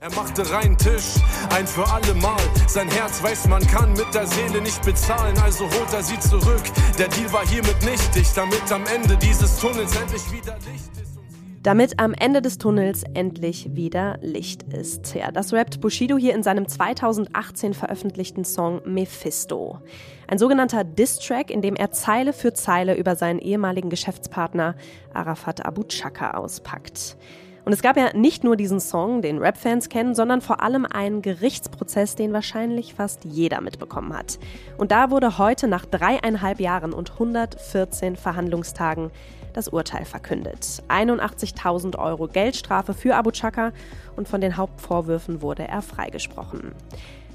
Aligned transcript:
Er 0.00 0.14
machte 0.14 0.48
rein 0.52 0.78
Tisch, 0.78 1.16
ein 1.50 1.66
für 1.66 1.84
alle 1.88 2.14
Mal. 2.14 2.38
Sein 2.68 2.88
Herz 2.88 3.20
weiß, 3.20 3.48
man 3.48 3.66
kann 3.66 3.90
mit 3.94 4.06
der 4.14 4.28
Seele 4.28 4.60
nicht 4.60 4.80
bezahlen, 4.84 5.36
also 5.38 5.64
holt 5.64 5.92
er 5.92 6.04
sie 6.04 6.18
zurück. 6.20 6.62
Der 6.96 7.08
Deal 7.08 7.32
war 7.32 7.44
hiermit 7.44 7.82
nichtig, 7.84 8.28
damit 8.36 8.70
am 8.70 8.84
Ende 8.86 9.16
dieses 9.16 9.58
Tunnels 9.58 9.96
endlich 9.96 10.30
wieder 10.30 10.54
Licht 10.54 10.96
ist. 11.02 11.18
Damit 11.64 11.98
am 11.98 12.14
Ende 12.14 12.40
des 12.40 12.58
Tunnels 12.58 13.02
endlich 13.14 13.74
wieder 13.74 14.18
Licht 14.22 14.62
ist. 14.72 15.16
Ja, 15.16 15.32
das 15.32 15.52
rappt 15.52 15.80
Bushido 15.80 16.16
hier 16.16 16.36
in 16.36 16.44
seinem 16.44 16.68
2018 16.68 17.74
veröffentlichten 17.74 18.44
Song 18.44 18.80
Mephisto. 18.84 19.80
Ein 20.28 20.38
sogenannter 20.38 20.84
Diss-Track, 20.84 21.50
in 21.50 21.60
dem 21.60 21.74
er 21.74 21.90
Zeile 21.90 22.32
für 22.32 22.54
Zeile 22.54 22.94
über 22.94 23.16
seinen 23.16 23.40
ehemaligen 23.40 23.90
Geschäftspartner 23.90 24.76
Arafat 25.12 25.66
Abu 25.66 25.82
Chaka 25.82 26.34
auspackt. 26.34 27.16
Und 27.68 27.74
es 27.74 27.82
gab 27.82 27.98
ja 27.98 28.16
nicht 28.16 28.44
nur 28.44 28.56
diesen 28.56 28.80
Song, 28.80 29.20
den 29.20 29.36
Rap-Fans 29.36 29.90
kennen, 29.90 30.14
sondern 30.14 30.40
vor 30.40 30.62
allem 30.62 30.86
einen 30.86 31.20
Gerichtsprozess, 31.20 32.14
den 32.14 32.32
wahrscheinlich 32.32 32.94
fast 32.94 33.26
jeder 33.26 33.60
mitbekommen 33.60 34.16
hat. 34.16 34.38
Und 34.78 34.90
da 34.90 35.10
wurde 35.10 35.36
heute 35.36 35.68
nach 35.68 35.84
dreieinhalb 35.84 36.60
Jahren 36.60 36.94
und 36.94 37.12
114 37.12 38.16
Verhandlungstagen 38.16 39.10
das 39.52 39.68
Urteil 39.68 40.06
verkündet. 40.06 40.82
81.000 40.88 41.98
Euro 41.98 42.26
Geldstrafe 42.26 42.94
für 42.94 43.16
Abu 43.16 43.32
Chaka 43.32 43.72
und 44.16 44.28
von 44.28 44.40
den 44.40 44.56
Hauptvorwürfen 44.56 45.42
wurde 45.42 45.68
er 45.68 45.82
freigesprochen. 45.82 46.72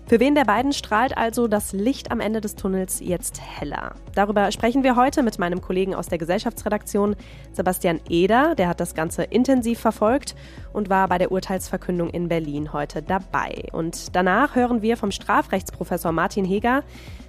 Für 0.06 0.20
wen 0.20 0.36
der 0.36 0.44
beiden 0.44 0.74
strahlt 0.74 1.18
also 1.18 1.48
das 1.48 1.72
Licht 1.72 2.12
am 2.12 2.20
Ende 2.20 2.42
des 2.42 2.56
Tunnels 2.56 3.00
jetzt 3.00 3.40
heller? 3.42 3.96
Darüber 4.14 4.52
sprechen 4.52 4.84
wir 4.84 4.98
heute 4.98 5.24
mit 5.24 5.40
meinem 5.40 5.62
Kollegen 5.62 5.96
aus 5.96 6.08
der 6.08 6.18
Gesellschaftsredaktion, 6.18 7.16
Sebastian 7.54 8.02
Eder. 8.10 8.54
Der 8.56 8.68
hat 8.68 8.82
das 8.82 8.96
Ganze 8.96 9.24
intensiv 9.24 9.80
verfolgt 9.80 10.36
und 10.74 10.90
war 10.90 11.08
bei 11.08 11.18
der 11.18 11.32
Urteilsverkündung 11.32 12.10
in 12.10 12.28
Berlin 12.28 12.74
heute 12.74 13.02
dabei. 13.02 13.64
Und 13.72 14.14
danach 14.14 14.56
hören 14.56 14.82
wir 14.82 14.98
vom 14.98 15.10
Strafrechtsprofessor 15.10 16.12
Martin 16.12 16.44
Heger, 16.44 16.84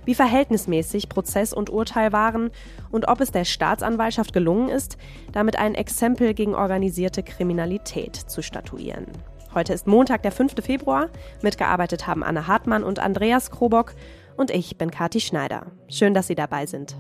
wie 0.05 0.17
verhältnismäßig 0.17 1.09
Prozess 1.09 1.53
und 1.53 1.71
Urteil 1.71 2.13
waren 2.13 2.51
und 2.91 3.07
ob 3.07 3.21
es 3.21 3.31
der 3.31 3.45
Staatsanwaltschaft 3.45 4.33
gelungen 4.33 4.69
ist, 4.69 4.99
damit 5.31 5.57
ein 5.57 5.77
Exempel 5.77 6.35
gegen 6.35 6.57
organisierte 6.57 7.23
Kriminalität 7.23 8.17
zu 8.17 8.43
statuieren. 8.43 9.07
Heute 9.55 9.73
ist 9.73 9.87
Montag, 9.87 10.23
der 10.25 10.33
5. 10.33 10.55
Februar. 10.65 11.11
Mitgearbeitet 11.41 12.09
haben 12.09 12.25
Anna 12.25 12.49
Hartmann 12.49 12.83
und 12.83 12.99
Andreas 12.99 13.53
Krobock 13.53 13.95
und 14.37 14.51
ich 14.51 14.77
bin 14.79 14.91
Kati 14.91 15.21
Schneider. 15.21 15.67
Schön, 15.89 16.13
dass 16.13 16.27
Sie 16.27 16.35
dabei 16.35 16.67
sind. 16.67 16.97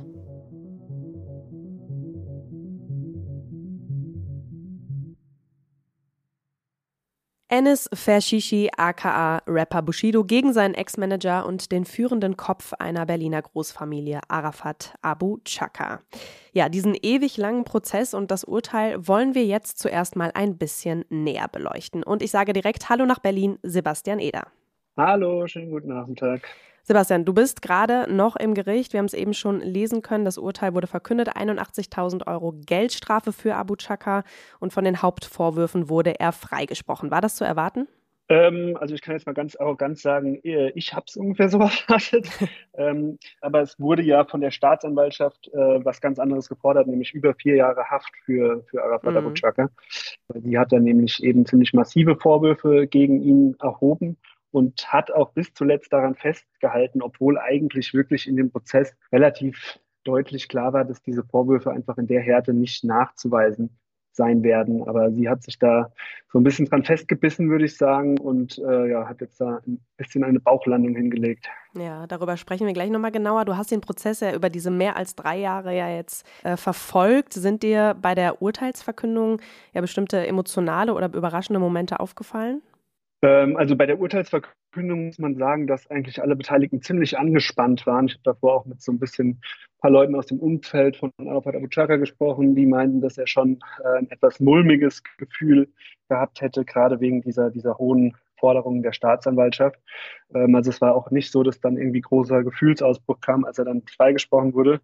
Enes 7.57 7.89
Fershishi 7.95 8.69
aka 8.77 9.41
Rapper 9.47 9.81
Bushido 9.81 10.25
gegen 10.25 10.53
seinen 10.53 10.75
Ex-Manager 10.75 11.47
und 11.47 11.71
den 11.71 11.85
führenden 11.85 12.37
Kopf 12.37 12.73
einer 12.81 13.07
Berliner 13.07 13.43
Großfamilie 13.43 14.19
Arafat 14.27 14.93
Abu 15.03 15.39
Chaka. 15.45 16.01
Ja, 16.53 16.69
diesen 16.69 16.97
ewig 17.01 17.37
langen 17.37 17.63
Prozess 17.63 18.13
und 18.13 18.33
das 18.33 18.43
Urteil 18.43 19.07
wollen 19.07 19.37
wir 19.37 19.45
jetzt 19.45 19.79
zuerst 19.79 20.17
mal 20.17 20.33
ein 20.35 20.59
bisschen 20.59 21.05
näher 21.11 21.47
beleuchten. 21.47 22.03
Und 22.03 22.23
ich 22.23 22.33
sage 22.33 22.55
direkt 22.55 22.89
Hallo 22.89 23.07
nach 23.07 23.21
Berlin, 23.21 23.61
Sebastian 23.63 24.19
Eder. 24.19 24.49
Hallo, 24.97 25.47
schönen 25.47 25.71
guten 25.71 25.91
Nachmittag. 25.91 26.49
Sebastian, 26.87 27.25
du 27.25 27.33
bist 27.33 27.63
gerade 27.63 28.13
noch 28.15 28.37
im 28.37 28.53
Gericht. 28.53 28.93
Wir 28.93 28.99
haben 28.99 29.07
es 29.07 29.15
eben 29.15 29.33
schon 29.33 29.61
lesen 29.61 30.03
können. 30.03 30.27
Das 30.27 30.37
Urteil 30.37 30.75
wurde 30.75 30.87
verkündet. 30.87 31.35
81.000 31.35 32.27
Euro 32.27 32.53
Geldstrafe 32.53 33.33
für 33.33 33.55
Abu 33.55 33.75
Chaka 33.77 34.23
und 34.61 34.75
von 34.75 34.85
den 34.85 35.01
Hauptvorwürfen 35.01 35.89
wurde 35.89 36.21
er 36.21 36.33
freigesprochen. 36.33 37.11
War 37.11 37.23
das 37.23 37.37
zu 37.37 37.45
erwarten? 37.45 37.89
Ähm, 38.29 38.77
also 38.79 38.95
ich 38.95 39.01
kann 39.01 39.15
jetzt 39.15 39.27
mal 39.27 39.33
ganz 39.33 39.57
arrogant 39.57 39.99
sagen, 39.99 40.41
äh, 40.45 40.73
ich 40.75 40.93
habe 40.93 41.07
es 41.09 41.17
ungefähr 41.17 41.49
so 41.49 41.59
erwartet. 41.89 42.29
ähm, 42.75 43.19
aber 43.41 43.63
es 43.63 43.81
wurde 43.81 44.03
ja 44.03 44.27
von 44.27 44.43
der 44.43 44.51
Staatsanwaltschaft 44.51 45.49
äh, 45.55 45.85
was 45.85 46.03
ganz 46.03 46.19
anderes 46.19 46.51
gefordert, 46.51 46.87
nämlich 46.87 47.15
über 47.15 47.35
vier 47.35 47.57
Jahre 47.57 47.85
Haft 47.85 48.13
für, 48.27 48.63
für 48.71 48.85
Arafat 48.85 49.13
mhm. 49.13 49.17
Abu 49.17 49.31
Chaka. 49.33 49.71
Die 50.35 50.59
hat 50.59 50.73
dann 50.73 50.83
nämlich 50.83 51.23
eben 51.25 51.47
ziemlich 51.47 51.73
massive 51.73 52.17
Vorwürfe 52.17 52.87
gegen 52.87 53.23
ihn 53.23 53.57
erhoben 53.59 54.19
und 54.55 54.87
hat 54.93 55.11
auch 55.11 55.33
bis 55.33 55.53
zuletzt 55.53 55.93
daran 55.93 56.15
festgehalten, 56.15 57.03
obwohl 57.03 57.39
eigentlich 57.39 57.93
wirklich 57.93 58.29
in 58.29 58.37
dem 58.37 58.53
Prozess 58.53 58.97
relativ 59.11 59.81
deutlich 60.05 60.49
klar 60.49 60.73
war, 60.73 60.85
dass 60.85 61.03
diese 61.03 61.25
Vorwürfe 61.25 61.73
einfach 61.73 61.99
in 61.99 62.07
der 62.07 62.21
Härte 62.21 62.55
nicht 62.55 62.85
nachzuweisen 62.85 63.77
sein 64.13 64.45
werden. 64.45 64.87
Aber 64.87 65.11
sie 65.11 65.29
hat 65.29 65.43
sich 65.43 65.59
da 65.59 65.91
so 66.33 66.39
ein 66.39 66.45
bisschen 66.45 66.67
dran 66.67 66.85
festgebissen, 66.85 67.51
würde 67.51 67.65
ich 67.65 67.77
sagen, 67.77 68.17
und 68.17 68.59
äh, 68.59 68.91
ja, 68.91 69.09
hat 69.09 69.21
jetzt 69.23 69.41
da 69.41 69.61
ein 69.67 69.81
bisschen 69.97 70.23
eine 70.23 70.39
Bauchlandung 70.39 70.95
hingelegt. 70.95 71.49
Ja, 71.77 72.07
darüber 72.07 72.37
sprechen 72.37 72.69
wir 72.69 72.75
gleich 72.75 72.91
nochmal 72.91 73.11
genauer. 73.11 73.47
Du 73.47 73.57
hast 73.57 73.73
den 73.73 73.81
Prozess 73.81 74.21
ja 74.21 74.33
über 74.37 74.51
diese 74.51 74.71
mehr 74.71 74.97
als 74.97 75.17
drei 75.17 75.37
Jahre 75.37 75.77
ja 75.77 75.89
jetzt 75.89 76.25
äh, 76.45 76.57
verfolgt. 76.57 77.33
Sind 77.33 77.65
dir 77.65 77.97
bei 78.01 78.15
der 78.15 78.41
Urteilsverkündung 78.41 79.41
ja 79.73 79.81
bestimmte 79.81 80.25
emotionale 80.25 80.95
oder 80.95 81.13
überraschende 81.13 81.59
Momente 81.59 81.99
aufgefallen? 81.99 82.63
Ähm, 83.23 83.57
also 83.57 83.77
bei 83.77 83.87
der 83.87 84.01
Urteilsverkündung 84.01 85.07
muss 85.07 85.19
man 85.19 85.37
sagen, 85.37 85.67
dass 85.67 85.91
eigentlich 85.91 86.21
alle 86.21 86.37
Beteiligten 86.37 86.83
ziemlich 86.83 87.19
angespannt 87.19 87.87
waren. 87.87 88.07
Ich 88.07 88.15
habe 88.15 88.23
davor 88.25 88.55
auch 88.55 88.65
mit 88.67 88.83
so 88.83 88.93
ein 88.93 88.99
bisschen 88.99 89.29
ein 89.29 89.41
paar 89.81 89.91
Leuten 89.91 90.15
aus 90.15 90.27
dem 90.27 90.41
Umfeld 90.41 90.97
von 90.97 91.11
Arafat 91.19 91.57
Abu 91.57 91.69
Chaka 91.69 91.97
gesprochen, 91.97 92.55
die 92.55 92.67
meinten, 92.67 93.01
dass 93.01 93.19
er 93.19 93.27
schon 93.27 93.61
äh, 93.85 93.99
ein 93.99 94.11
etwas 94.11 94.41
mulmiges 94.41 95.03
Gefühl 95.19 95.69
gehabt 96.09 96.41
hätte, 96.41 96.65
gerade 96.65 97.01
wegen 97.01 97.23
dieser, 97.23 97.51
dieser 97.51 97.79
hohen 97.79 98.17
Forderungen 98.39 98.83
der 98.83 98.93
Staatsanwaltschaft. 98.93 99.79
Ähm, 100.35 100.55
also 100.55 100.71
es 100.71 100.81
war 100.81 100.95
auch 100.95 101.11
nicht 101.11 101.31
so, 101.31 101.43
dass 101.43 101.61
dann 101.61 101.79
irgendwie 101.79 102.03
großer 102.03 102.45
Gefühlsausbruch 102.45 103.21
kam, 103.21 103.45
als 103.45 103.59
er 103.59 103.65
dann 103.65 103.83
freigesprochen 103.87 104.53
wurde, 104.55 104.81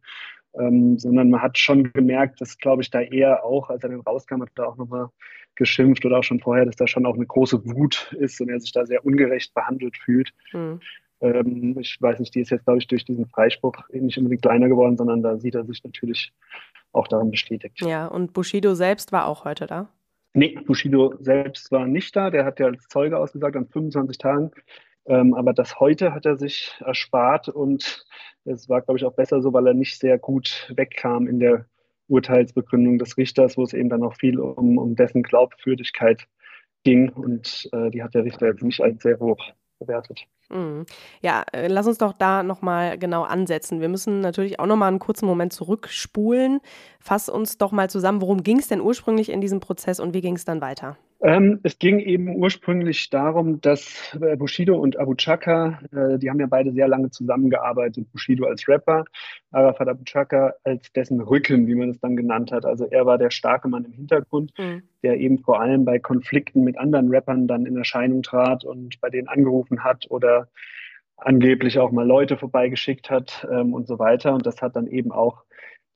ähm, 0.55 0.99
sondern 0.99 1.31
man 1.31 1.43
hat 1.43 1.59
schon 1.59 1.93
gemerkt, 1.93 2.41
dass, 2.41 2.59
glaube 2.59 2.83
ich, 2.83 2.91
da 2.91 3.01
eher 3.01 3.45
auch, 3.45 3.71
als 3.71 3.83
er 3.85 3.91
dann 3.91 4.01
rauskam, 4.01 4.43
hat 4.43 4.51
er 4.57 4.69
auch 4.69 4.77
nochmal 4.77 5.09
geschimpft 5.55 6.05
oder 6.05 6.19
auch 6.19 6.25
schon 6.25 6.41
vorher, 6.41 6.65
dass 6.65 6.77
da 6.77 6.87
schon 6.87 7.07
auch 7.07 7.15
eine 7.15 7.27
große 7.27 7.65
Wut 7.67 8.15
ist 8.19 8.41
und 8.41 8.49
er 8.49 8.61
sich 8.61 8.73
da 8.73 8.87
sehr 8.87 9.05
ungerecht 9.05 9.55
behandelt 9.55 9.97
fühlt. 9.97 10.33
Mhm. 10.53 10.81
Ähm, 11.21 11.77
ich 11.79 11.99
weiß 12.01 12.19
nicht, 12.19 12.35
die 12.35 12.41
ist 12.41 12.51
jetzt, 12.51 12.65
glaube 12.65 12.79
ich, 12.79 12.87
durch 12.87 13.05
diesen 13.05 13.27
Freispruch 13.27 13.77
nicht 13.91 14.17
unbedingt 14.19 14.43
kleiner 14.43 14.69
geworden, 14.69 14.97
sondern 14.97 15.23
da 15.23 15.39
sieht 15.39 15.55
er 15.55 15.65
sich 15.65 15.85
natürlich 15.85 16.33
auch 16.93 17.09
daran 17.09 17.31
bestätigt. 17.31 17.81
Ja, 17.83 18.07
und 18.07 18.33
Bushido 18.33 18.75
selbst 18.75 19.13
war 19.13 19.27
auch 19.27 19.45
heute 19.45 19.67
da? 19.67 19.89
Nee, 20.33 20.59
Bushido 20.65 21.15
selbst 21.19 21.71
war 21.73 21.87
nicht 21.87 22.15
da. 22.15 22.31
Der 22.31 22.45
hat 22.45 22.61
ja 22.61 22.67
als 22.67 22.89
Zeuge 22.89 23.19
ausgesagt 23.19 23.57
an 23.57 23.67
25 23.67 24.19
Tagen. 24.19 24.51
Ähm, 25.07 25.35
aber 25.35 25.53
das 25.53 25.81
heute 25.81 26.15
hat 26.15 26.27
er 26.27 26.37
sich 26.37 26.73
erspart 26.85 27.49
und 27.49 28.07
es 28.45 28.69
war, 28.69 28.83
glaube 28.83 28.99
ich, 28.99 29.05
auch 29.05 29.15
besser 29.15 29.43
so, 29.43 29.53
weil 29.53 29.67
er 29.67 29.75
nicht 29.75 29.99
sehr 29.99 30.19
gut 30.19 30.73
wegkam 30.77 31.27
in 31.27 31.41
der 31.41 31.67
Urteilsbegründung 32.09 32.99
des 32.99 33.17
Richters, 33.17 33.57
wo 33.57 33.63
es 33.63 33.73
eben 33.73 33.89
dann 33.89 34.03
auch 34.03 34.15
viel 34.15 34.39
um, 34.39 34.79
um 34.79 34.97
dessen 34.97 35.23
Glaubwürdigkeit 35.23 36.27
ging. 36.83 37.11
Und 37.11 37.69
äh, 37.73 37.91
die 37.91 38.03
hat 38.03 38.15
der 38.15 38.25
Richter 38.25 38.49
jetzt 38.49 38.63
nicht 38.63 38.81
als 38.81 39.03
sehr 39.03 39.19
hoch 39.19 39.53
bewertet. 39.79 40.27
Mhm. 40.51 40.85
Ja, 41.23 41.45
äh, 41.53 41.69
lass 41.69 41.87
uns 41.87 41.99
doch 41.99 42.13
da 42.13 42.43
nochmal 42.43 42.99
genau 42.99 43.23
ansetzen. 43.23 43.81
Wir 43.81 43.89
müssen 43.89 44.21
natürlich 44.21 44.59
auch 44.59 44.67
nochmal 44.67 44.89
einen 44.89 44.99
kurzen 44.99 45.27
Moment 45.27 45.53
zurückspulen. 45.53 46.61
Fass 46.99 47.29
uns 47.29 47.59
doch 47.59 47.73
mal 47.73 47.89
zusammen, 47.89 48.21
worum 48.21 48.43
ging 48.43 48.59
es 48.59 48.69
denn 48.69 48.81
ursprünglich 48.81 49.31
in 49.31 49.41
diesem 49.41 49.61
Prozess 49.61 50.01
und 50.01 50.13
wie 50.13 50.21
ging 50.21 50.35
es 50.35 50.45
dann 50.45 50.61
weiter? 50.61 50.97
Ähm, 51.23 51.61
es 51.65 51.79
ging 51.79 51.99
eben 51.99 52.35
ursprünglich 52.35 53.11
darum, 53.11 53.61
dass 53.61 54.17
äh, 54.21 54.37
Bushido 54.37 54.79
und 54.79 54.99
Abu 54.99 55.15
Chaka, 55.15 55.81
äh, 55.93 56.19
die 56.19 56.31
haben 56.31 56.41
ja 56.41 56.47
beide 56.47 56.73
sehr 56.73 56.89
lange 56.89 57.11
zusammengearbeitet. 57.11 58.11
Bushido 58.11 58.47
als 58.47 58.67
Rapper, 58.67 59.05
Arafat 59.51 59.89
Abu 59.89 60.05
Chaka 60.05 60.55
als 60.65 60.91
dessen 60.93 61.21
Rücken, 61.21 61.67
wie 61.67 61.75
man 61.75 61.91
es 61.91 62.01
dann 62.01 62.17
genannt 62.17 62.53
hat. 62.53 62.65
Also 62.65 62.87
er 62.87 63.05
war 63.05 63.19
der 63.19 63.31
starke 63.31 63.69
Mann 63.69 63.85
im 63.85 63.93
Hintergrund, 63.93 64.53
mhm. 64.59 64.83
der 65.03 65.19
eben 65.19 65.39
vor 65.41 65.61
allem 65.61 65.85
bei 65.85 65.99
Konflikten 65.99 66.65
mit 66.65 66.79
anderen 66.79 67.11
Rappern 67.11 67.47
dann 67.47 67.67
in 67.67 67.77
Erscheinung 67.77 68.23
trat 68.23 68.65
und 68.65 68.99
bei 69.03 69.11
denen 69.11 69.29
angerufen 69.29 69.85
hat 69.85 70.07
oder 70.09 70.49
angeblich 71.19 71.79
auch 71.79 71.91
mal 71.91 72.07
Leute 72.07 72.39
vorbeigeschickt 72.39 73.11
hat 73.11 73.47
ähm, 73.51 73.75
und 73.75 73.87
so 73.87 73.99
weiter. 73.99 74.33
Und 74.33 74.47
das 74.47 74.63
hat 74.63 74.75
dann 74.75 74.87
eben 74.87 75.13
auch 75.13 75.45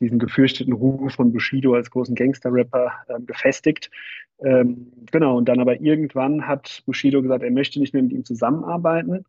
diesen 0.04 0.18
gefürchteten 0.18 0.72
Ruf 0.72 1.14
von 1.14 1.32
Bushido 1.32 1.74
als 1.74 1.90
großen 1.90 2.14
Gangster-Rapper 2.14 2.92
ähm, 3.08 3.26
gefestigt. 3.26 3.90
Ähm, 4.40 4.92
genau, 5.10 5.36
und 5.36 5.48
dann 5.48 5.60
aber 5.60 5.80
irgendwann 5.80 6.46
hat 6.46 6.82
Bushido 6.86 7.22
gesagt, 7.22 7.42
er 7.42 7.50
möchte 7.50 7.80
nicht 7.80 7.94
mehr 7.94 8.02
mit 8.02 8.12
ihm 8.12 8.24
zusammenarbeiten. 8.24 9.24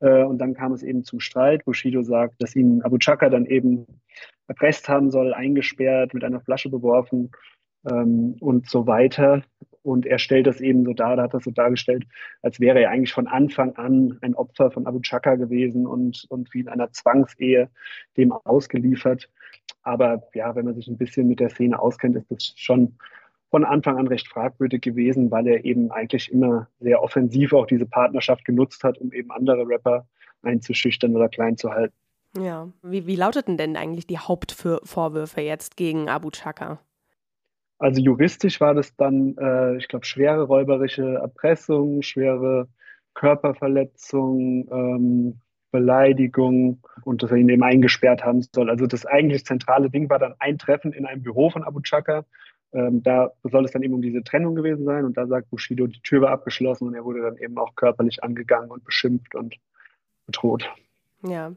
Äh, 0.00 0.24
und 0.24 0.38
dann 0.38 0.54
kam 0.54 0.72
es 0.72 0.82
eben 0.82 1.04
zum 1.04 1.20
Streit. 1.20 1.64
Bushido 1.64 2.02
sagt, 2.02 2.42
dass 2.42 2.56
ihn 2.56 2.82
Abu 2.82 2.98
Chaka 2.98 3.28
dann 3.28 3.46
eben 3.46 3.86
erpresst 4.48 4.88
haben 4.88 5.10
soll, 5.10 5.34
eingesperrt, 5.34 6.14
mit 6.14 6.24
einer 6.24 6.40
Flasche 6.40 6.68
beworfen 6.68 7.30
ähm, 7.88 8.36
und 8.40 8.68
so 8.68 8.86
weiter. 8.86 9.42
Und 9.82 10.04
er 10.04 10.18
stellt 10.18 10.48
das 10.48 10.60
eben 10.60 10.84
so 10.84 10.94
dar, 10.94 11.14
da 11.14 11.22
hat 11.22 11.34
das 11.34 11.44
so 11.44 11.52
dargestellt, 11.52 12.06
als 12.42 12.58
wäre 12.58 12.80
er 12.80 12.90
eigentlich 12.90 13.12
von 13.12 13.28
Anfang 13.28 13.76
an 13.76 14.18
ein 14.20 14.34
Opfer 14.34 14.72
von 14.72 14.84
Abu 14.86 14.98
Chaka 15.00 15.36
gewesen 15.36 15.86
und, 15.86 16.26
und 16.28 16.52
wie 16.52 16.60
in 16.60 16.68
einer 16.68 16.90
Zwangsehe 16.90 17.70
dem 18.16 18.32
ausgeliefert. 18.32 19.30
Aber 19.82 20.22
ja, 20.34 20.54
wenn 20.54 20.64
man 20.64 20.74
sich 20.74 20.88
ein 20.88 20.98
bisschen 20.98 21.28
mit 21.28 21.40
der 21.40 21.50
Szene 21.50 21.78
auskennt, 21.78 22.16
ist 22.16 22.30
das 22.30 22.52
schon 22.56 22.96
von 23.50 23.64
Anfang 23.64 23.96
an 23.98 24.08
recht 24.08 24.28
fragwürdig 24.28 24.82
gewesen, 24.82 25.30
weil 25.30 25.46
er 25.46 25.64
eben 25.64 25.90
eigentlich 25.90 26.32
immer 26.32 26.68
sehr 26.80 27.02
offensiv 27.02 27.52
auch 27.52 27.66
diese 27.66 27.86
Partnerschaft 27.86 28.44
genutzt 28.44 28.82
hat, 28.82 28.98
um 28.98 29.12
eben 29.12 29.30
andere 29.30 29.66
Rapper 29.66 30.06
einzuschüchtern 30.42 31.14
oder 31.14 31.28
klein 31.28 31.56
zu 31.56 31.70
halten. 31.70 31.94
Ja, 32.36 32.68
wie, 32.82 33.06
wie 33.06 33.16
lauteten 33.16 33.56
denn 33.56 33.76
eigentlich 33.76 34.06
die 34.06 34.18
Hauptvorwürfe 34.18 35.40
jetzt 35.40 35.76
gegen 35.76 36.08
Abu 36.08 36.30
Chaka? 36.30 36.80
Also 37.78 38.00
juristisch 38.00 38.60
war 38.60 38.74
das 38.74 38.96
dann, 38.96 39.36
äh, 39.38 39.76
ich 39.76 39.88
glaube, 39.88 40.06
schwere 40.06 40.42
räuberische 40.44 41.14
Erpressung, 41.14 42.02
schwere 42.02 42.68
Körperverletzung, 43.14 44.68
ähm, 44.70 45.40
Beleidigung 45.76 46.78
und 47.04 47.22
dass 47.22 47.30
er 47.30 47.36
ihn 47.36 47.48
eben 47.48 47.62
eingesperrt 47.62 48.24
haben 48.24 48.42
soll. 48.54 48.70
Also 48.70 48.86
das 48.86 49.04
eigentlich 49.04 49.44
zentrale 49.44 49.90
Ding 49.90 50.08
war 50.08 50.18
dann 50.18 50.34
ein 50.38 50.58
Treffen 50.58 50.92
in 50.92 51.04
einem 51.04 51.22
Büro 51.22 51.50
von 51.50 51.64
Abu 51.64 51.80
Chaka. 51.80 52.24
Ähm, 52.72 53.02
da 53.02 53.30
soll 53.44 53.64
es 53.64 53.72
dann 53.72 53.82
eben 53.82 53.94
um 53.94 54.02
diese 54.02 54.24
Trennung 54.24 54.54
gewesen 54.54 54.84
sein 54.84 55.04
und 55.04 55.16
da 55.16 55.26
sagt 55.26 55.50
Bushido, 55.50 55.86
die 55.86 56.00
Tür 56.00 56.22
war 56.22 56.30
abgeschlossen 56.30 56.88
und 56.88 56.94
er 56.94 57.04
wurde 57.04 57.22
dann 57.22 57.36
eben 57.36 57.58
auch 57.58 57.74
körperlich 57.74 58.24
angegangen 58.24 58.70
und 58.70 58.84
beschimpft 58.84 59.34
und 59.34 59.56
bedroht. 60.26 60.68
Ja. 61.22 61.52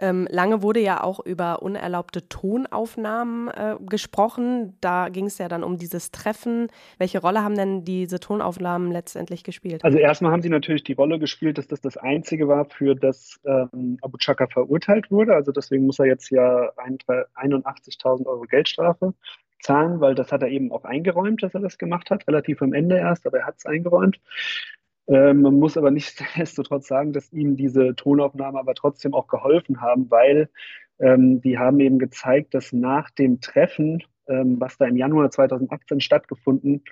Ähm, 0.00 0.26
lange 0.30 0.62
wurde 0.62 0.80
ja 0.80 1.02
auch 1.04 1.20
über 1.20 1.62
unerlaubte 1.62 2.26
Tonaufnahmen 2.28 3.48
äh, 3.48 3.76
gesprochen. 3.80 4.76
Da 4.80 5.10
ging 5.10 5.26
es 5.26 5.36
ja 5.36 5.48
dann 5.48 5.62
um 5.62 5.76
dieses 5.76 6.10
Treffen. 6.10 6.68
Welche 6.98 7.20
Rolle 7.20 7.44
haben 7.44 7.54
denn 7.54 7.84
diese 7.84 8.18
Tonaufnahmen 8.18 8.90
letztendlich 8.90 9.44
gespielt? 9.44 9.84
Also 9.84 9.98
erstmal 9.98 10.32
haben 10.32 10.42
sie 10.42 10.48
natürlich 10.48 10.84
die 10.84 10.94
Rolle 10.94 11.18
gespielt, 11.18 11.58
dass 11.58 11.66
das 11.66 11.82
das 11.82 11.98
Einzige 11.98 12.48
war, 12.48 12.64
für 12.64 12.94
das 12.94 13.38
ähm, 13.44 13.98
Abu 14.00 14.16
Chaka 14.16 14.46
verurteilt 14.46 15.10
wurde. 15.10 15.34
Also 15.34 15.52
deswegen 15.52 15.84
muss 15.84 15.98
er 15.98 16.06
jetzt 16.06 16.30
ja 16.30 16.72
81.000 16.76 18.26
Euro 18.26 18.42
Geldstrafe 18.42 19.12
zahlen, 19.60 20.00
weil 20.00 20.14
das 20.14 20.32
hat 20.32 20.42
er 20.42 20.48
eben 20.48 20.72
auch 20.72 20.84
eingeräumt, 20.84 21.42
dass 21.42 21.54
er 21.54 21.60
das 21.60 21.76
gemacht 21.76 22.10
hat, 22.10 22.26
relativ 22.26 22.62
am 22.62 22.72
Ende 22.72 22.96
erst, 22.96 23.26
aber 23.26 23.40
er 23.40 23.46
hat 23.46 23.58
es 23.58 23.66
eingeräumt. 23.66 24.18
Ähm, 25.10 25.42
man 25.42 25.58
muss 25.58 25.76
aber 25.76 25.90
nichtsdestotrotz 25.90 26.86
sagen, 26.86 27.12
dass 27.12 27.32
ihm 27.32 27.56
diese 27.56 27.96
Tonaufnahmen 27.96 28.58
aber 28.58 28.74
trotzdem 28.74 29.12
auch 29.12 29.26
geholfen 29.26 29.80
haben, 29.80 30.08
weil 30.10 30.48
ähm, 31.00 31.40
die 31.40 31.58
haben 31.58 31.80
eben 31.80 31.98
gezeigt, 31.98 32.54
dass 32.54 32.72
nach 32.72 33.10
dem 33.10 33.40
Treffen, 33.40 34.04
ähm, 34.28 34.60
was 34.60 34.78
da 34.78 34.86
im 34.86 34.96
Januar 34.96 35.30
2018 35.30 36.00
stattgefunden 36.00 36.84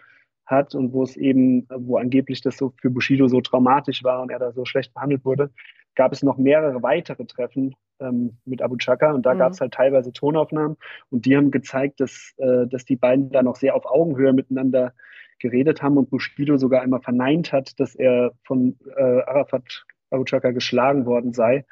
hat 0.46 0.74
und 0.74 0.92
wo 0.92 1.04
es 1.04 1.16
eben, 1.16 1.68
wo 1.68 1.98
angeblich 1.98 2.40
das 2.40 2.56
so 2.56 2.72
für 2.80 2.90
Bushido 2.90 3.28
so 3.28 3.40
traumatisch 3.40 4.02
war 4.02 4.20
und 4.20 4.30
er 4.30 4.40
da 4.40 4.50
so 4.50 4.64
schlecht 4.64 4.94
behandelt 4.94 5.24
wurde, 5.24 5.50
gab 5.94 6.12
es 6.12 6.22
noch 6.22 6.38
mehrere 6.38 6.82
weitere 6.82 7.24
Treffen 7.24 7.76
ähm, 8.00 8.38
mit 8.44 8.62
Abu 8.62 8.76
Chaka 8.78 9.12
und 9.12 9.26
da 9.26 9.34
mhm. 9.34 9.38
gab 9.38 9.52
es 9.52 9.60
halt 9.60 9.74
teilweise 9.74 10.12
Tonaufnahmen 10.12 10.76
und 11.10 11.24
die 11.24 11.36
haben 11.36 11.52
gezeigt, 11.52 12.00
dass, 12.00 12.34
äh, 12.38 12.66
dass 12.66 12.84
die 12.84 12.96
beiden 12.96 13.30
da 13.30 13.42
noch 13.42 13.56
sehr 13.56 13.76
auf 13.76 13.86
Augenhöhe 13.86 14.32
miteinander 14.32 14.92
geredet 15.38 15.82
haben 15.82 15.96
und 15.96 16.10
Bushido 16.10 16.56
sogar 16.56 16.82
einmal 16.82 17.00
verneint 17.00 17.52
hat, 17.52 17.78
dass 17.80 17.94
er 17.94 18.32
von 18.44 18.76
äh, 18.96 19.22
Arafat 19.22 19.84
Abu 20.10 20.24
Chaka 20.24 20.50
geschlagen 20.50 21.06
worden 21.06 21.32
sei. 21.32 21.64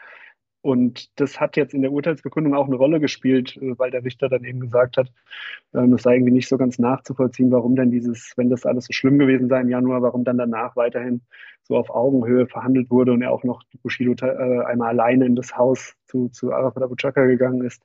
Und 0.67 1.21
das 1.21 1.39
hat 1.39 1.57
jetzt 1.57 1.75
in 1.75 1.83
der 1.83 1.93
Urteilsbegründung 1.93 2.53
auch 2.55 2.67
eine 2.67 2.75
Rolle 2.75 2.99
gespielt, 2.99 3.57
äh, 3.57 3.79
weil 3.79 3.93
der 3.93 4.03
Richter 4.03 4.29
dann 4.29 4.43
eben 4.43 4.59
gesagt 4.59 4.97
hat, 4.97 5.13
ähm, 5.75 5.93
es 5.93 6.03
sei 6.03 6.15
irgendwie 6.15 6.33
nicht 6.33 6.49
so 6.49 6.59
ganz 6.59 6.81
nachzuvollziehen, 6.81 7.53
warum 7.53 7.77
denn 7.77 7.93
dieses, 7.93 8.33
wenn 8.37 8.51
das 8.51 8.67
alles 8.67 8.87
so 8.87 8.93
schlimm 8.93 9.19
gewesen 9.19 9.49
sei 9.49 9.61
im 9.61 9.69
Januar, 9.69 10.03
warum 10.03 10.25
dann 10.25 10.39
danach 10.39 10.75
weiterhin 10.75 11.21
so 11.63 11.77
auf 11.77 11.89
Augenhöhe 11.91 12.49
verhandelt 12.49 12.91
wurde 12.91 13.13
und 13.13 13.23
er 13.23 13.31
auch 13.31 13.45
noch 13.45 13.63
Bushido 13.83 14.15
äh, 14.21 14.65
einmal 14.65 14.89
alleine 14.89 15.27
in 15.27 15.37
das 15.37 15.57
Haus 15.57 15.95
zu, 16.09 16.31
zu 16.31 16.53
Arafat 16.53 16.83
Abu 16.83 16.97
Chaka 16.97 17.27
gegangen 17.27 17.65
ist. 17.65 17.83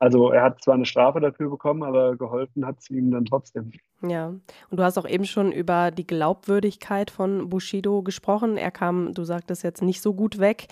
Also 0.00 0.30
er 0.30 0.42
hat 0.42 0.62
zwar 0.62 0.74
eine 0.74 0.86
Strafe 0.86 1.20
dafür 1.20 1.50
bekommen, 1.50 1.82
aber 1.82 2.16
geholfen 2.16 2.66
hat 2.66 2.78
es 2.78 2.90
ihm 2.90 3.10
dann 3.10 3.24
trotzdem. 3.24 3.72
Ja, 4.06 4.28
und 4.28 4.42
du 4.70 4.82
hast 4.82 4.96
auch 4.96 5.08
eben 5.08 5.24
schon 5.24 5.50
über 5.50 5.90
die 5.90 6.06
Glaubwürdigkeit 6.06 7.10
von 7.10 7.48
Bushido 7.48 8.02
gesprochen. 8.02 8.56
Er 8.56 8.70
kam, 8.70 9.12
du 9.12 9.24
sagtest 9.24 9.64
jetzt 9.64 9.82
nicht 9.82 10.00
so 10.00 10.14
gut 10.14 10.38
weg. 10.38 10.66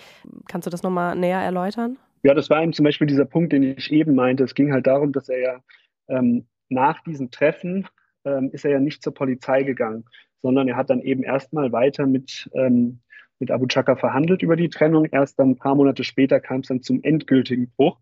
Kannst 0.48 0.66
du 0.66 0.70
das 0.70 0.84
nochmal 0.84 1.16
näher 1.16 1.40
erläutern? 1.40 1.98
Ja, 2.22 2.34
das 2.34 2.50
war 2.50 2.62
eben 2.62 2.72
zum 2.72 2.84
Beispiel 2.84 3.06
dieser 3.06 3.24
Punkt, 3.24 3.52
den 3.52 3.62
ich 3.62 3.90
eben 3.92 4.14
meinte. 4.14 4.44
Es 4.44 4.54
ging 4.54 4.72
halt 4.72 4.86
darum, 4.86 5.12
dass 5.12 5.28
er 5.28 5.40
ja 5.40 5.60
ähm, 6.08 6.46
nach 6.68 7.02
diesem 7.02 7.30
Treffen 7.30 7.88
ähm, 8.24 8.50
ist 8.52 8.64
er 8.64 8.72
ja 8.72 8.80
nicht 8.80 9.02
zur 9.02 9.14
Polizei 9.14 9.62
gegangen, 9.62 10.04
sondern 10.42 10.68
er 10.68 10.76
hat 10.76 10.90
dann 10.90 11.00
eben 11.00 11.22
erstmal 11.22 11.72
weiter 11.72 12.06
mit, 12.06 12.48
ähm, 12.54 13.00
mit 13.38 13.50
Abu 13.50 13.66
Chaka 13.66 13.96
verhandelt 13.96 14.42
über 14.42 14.56
die 14.56 14.68
Trennung. 14.68 15.06
Erst 15.06 15.38
dann 15.38 15.50
ein 15.50 15.58
paar 15.58 15.74
Monate 15.74 16.04
später 16.04 16.40
kam 16.40 16.60
es 16.60 16.68
dann 16.68 16.82
zum 16.82 17.02
endgültigen 17.02 17.70
Bruch. 17.76 17.98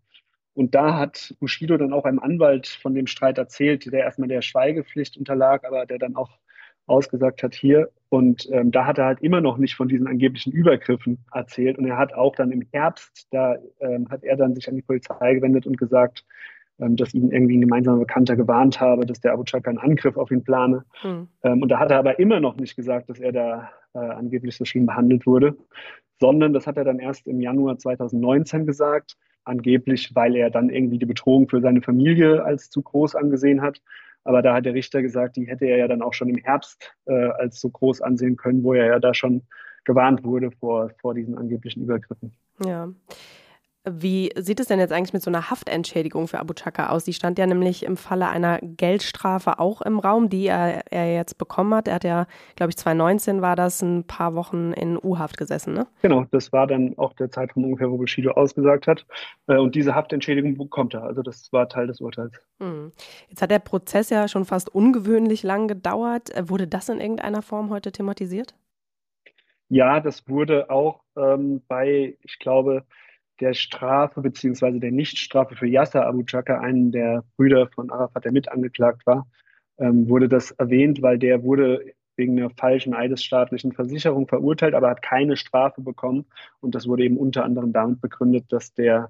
Und 0.55 0.73
da 0.73 0.97
hat 0.97 1.35
Bushido 1.39 1.77
dann 1.77 1.93
auch 1.93 2.05
einem 2.05 2.19
Anwalt 2.19 2.67
von 2.67 2.95
dem 2.95 3.07
Streit 3.07 3.37
erzählt, 3.37 3.91
der 3.91 4.01
erstmal 4.01 4.29
der 4.29 4.41
Schweigepflicht 4.41 5.17
unterlag, 5.17 5.65
aber 5.65 5.85
der 5.85 5.99
dann 5.99 6.15
auch 6.15 6.31
ausgesagt 6.87 7.43
hat 7.43 7.53
hier. 7.53 7.89
Und 8.09 8.47
ähm, 8.51 8.71
da 8.71 8.85
hat 8.85 8.97
er 8.97 9.05
halt 9.05 9.21
immer 9.21 9.41
noch 9.41 9.57
nicht 9.57 9.75
von 9.75 9.89
diesen 9.89 10.07
angeblichen 10.07 10.53
Übergriffen 10.53 11.25
erzählt. 11.33 11.77
Und 11.77 11.85
er 11.85 11.97
hat 11.97 12.13
auch 12.13 12.35
dann 12.35 12.51
im 12.51 12.63
Herbst, 12.71 13.27
da 13.31 13.57
ähm, 13.81 14.09
hat 14.09 14.23
er 14.23 14.37
dann 14.37 14.55
sich 14.55 14.69
an 14.69 14.75
die 14.75 14.81
Polizei 14.81 15.33
gewendet 15.33 15.67
und 15.67 15.77
gesagt, 15.77 16.23
ähm, 16.79 16.95
dass 16.95 17.13
ihn 17.13 17.31
irgendwie 17.31 17.57
ein 17.57 17.61
gemeinsamer 17.61 17.99
Bekannter 17.99 18.37
gewarnt 18.37 18.79
habe, 18.79 19.05
dass 19.05 19.19
der 19.19 19.33
Abu 19.33 19.43
Chaka 19.43 19.69
einen 19.69 19.79
Angriff 19.79 20.15
auf 20.15 20.31
ihn 20.31 20.43
plane. 20.43 20.85
Mhm. 21.03 21.27
Und 21.61 21.69
da 21.69 21.79
hat 21.79 21.91
er 21.91 21.99
aber 21.99 22.17
immer 22.19 22.39
noch 22.39 22.55
nicht 22.55 22.75
gesagt, 22.75 23.09
dass 23.09 23.19
er 23.19 23.31
da 23.31 23.71
äh, 23.93 23.99
angeblich 23.99 24.55
so 24.55 24.63
schlimm 24.63 24.85
behandelt 24.85 25.25
wurde, 25.25 25.57
sondern 26.19 26.53
das 26.53 26.67
hat 26.67 26.77
er 26.77 26.85
dann 26.85 26.99
erst 26.99 27.27
im 27.27 27.41
Januar 27.41 27.77
2019 27.77 28.65
gesagt 28.65 29.17
angeblich, 29.45 30.15
weil 30.15 30.35
er 30.35 30.49
dann 30.49 30.69
irgendwie 30.69 30.97
die 30.97 31.05
Bedrohung 31.05 31.47
für 31.47 31.61
seine 31.61 31.81
Familie 31.81 32.43
als 32.43 32.69
zu 32.69 32.81
groß 32.81 33.15
angesehen 33.15 33.61
hat. 33.61 33.81
Aber 34.23 34.41
da 34.41 34.55
hat 34.55 34.65
der 34.65 34.73
Richter 34.73 35.01
gesagt, 35.01 35.35
die 35.35 35.47
hätte 35.47 35.65
er 35.65 35.77
ja 35.77 35.87
dann 35.87 36.01
auch 36.01 36.13
schon 36.13 36.29
im 36.29 36.43
Herbst 36.43 36.95
äh, 37.05 37.13
als 37.13 37.61
so 37.61 37.69
groß 37.69 38.01
ansehen 38.01 38.37
können, 38.37 38.63
wo 38.63 38.73
er 38.73 38.87
ja 38.87 38.99
da 38.99 39.13
schon 39.13 39.43
gewarnt 39.83 40.23
wurde 40.23 40.51
vor, 40.51 40.89
vor 40.99 41.13
diesen 41.13 41.37
angeblichen 41.37 41.83
Übergriffen. 41.83 42.33
Ja. 42.65 42.89
Wie 43.87 44.31
sieht 44.35 44.59
es 44.59 44.67
denn 44.67 44.79
jetzt 44.79 44.91
eigentlich 44.91 45.13
mit 45.13 45.21
so 45.21 45.29
einer 45.29 45.51
Haftentschädigung 45.51 46.27
für 46.27 46.39
Abu 46.39 46.53
Chaka 46.53 46.89
aus? 46.89 47.03
Die 47.03 47.13
stand 47.13 47.37
ja 47.37 47.45
nämlich 47.45 47.83
im 47.83 47.97
Falle 47.97 48.27
einer 48.27 48.59
Geldstrafe 48.61 49.59
auch 49.59 49.81
im 49.81 49.99
Raum, 49.99 50.29
die 50.29 50.47
er, 50.47 50.91
er 50.91 51.13
jetzt 51.13 51.37
bekommen 51.37 51.73
hat. 51.73 51.87
Er 51.87 51.95
hat 51.95 52.03
ja, 52.03 52.25
glaube 52.55 52.71
ich, 52.71 52.77
2019 52.77 53.41
war 53.41 53.55
das, 53.55 53.83
ein 53.83 54.03
paar 54.05 54.33
Wochen 54.33 54.73
in 54.73 54.97
U-Haft 54.97 55.37
gesessen, 55.37 55.73
ne? 55.73 55.85
Genau, 56.01 56.25
das 56.31 56.51
war 56.51 56.65
dann 56.65 56.97
auch 56.97 57.13
der 57.13 57.29
Zeitraum 57.29 57.65
ungefähr, 57.65 57.91
wo 57.91 57.97
Bushido 57.97 58.31
ausgesagt 58.31 58.87
hat. 58.87 59.05
Äh, 59.47 59.57
und 59.57 59.75
diese 59.75 59.93
Haftentschädigung 59.93 60.57
bekommt 60.57 60.95
er. 60.95 61.03
Also 61.03 61.21
das 61.21 61.53
war 61.53 61.69
Teil 61.69 61.85
des 61.85 62.01
Urteils. 62.01 62.33
Hm. 62.59 62.91
Jetzt 63.29 63.41
hat 63.43 63.51
der 63.51 63.59
Prozess 63.59 64.09
ja 64.09 64.27
schon 64.27 64.45
fast 64.45 64.73
ungewöhnlich 64.73 65.43
lang 65.43 65.67
gedauert. 65.67 66.35
Äh, 66.35 66.49
wurde 66.49 66.67
das 66.67 66.89
in 66.89 66.99
irgendeiner 66.99 67.43
Form 67.43 67.69
heute 67.69 67.91
thematisiert? 67.91 68.55
Ja, 69.69 69.99
das 69.99 70.27
wurde 70.27 70.69
auch 70.69 71.01
ähm, 71.15 71.61
bei, 71.67 72.17
ich 72.21 72.39
glaube, 72.39 72.83
der 73.39 73.53
Strafe 73.53 74.21
beziehungsweise 74.21 74.79
der 74.79 74.91
Nichtstrafe 74.91 75.55
für 75.55 75.67
Yasser 75.67 76.05
Abu 76.05 76.23
Chaka, 76.23 76.59
einen 76.59 76.91
der 76.91 77.23
Brüder 77.35 77.67
von 77.67 77.89
Arafat, 77.91 78.25
der 78.25 78.31
mit 78.31 78.49
angeklagt 78.49 79.05
war, 79.05 79.27
ähm, 79.77 80.07
wurde 80.09 80.29
das 80.29 80.51
erwähnt, 80.51 81.01
weil 81.01 81.19
der 81.19 81.43
wurde 81.43 81.93
wegen 82.17 82.39
einer 82.39 82.49
falschen 82.49 82.93
eidesstaatlichen 82.93 83.73
Versicherung 83.73 84.27
verurteilt, 84.27 84.73
aber 84.73 84.89
hat 84.89 85.01
keine 85.01 85.35
Strafe 85.35 85.81
bekommen. 85.81 86.25
Und 86.61 86.75
das 86.75 86.87
wurde 86.87 87.03
eben 87.03 87.17
unter 87.17 87.43
anderem 87.43 87.73
damit 87.73 87.99
begründet, 88.01 88.45
dass 88.49 88.73
der, 88.73 89.09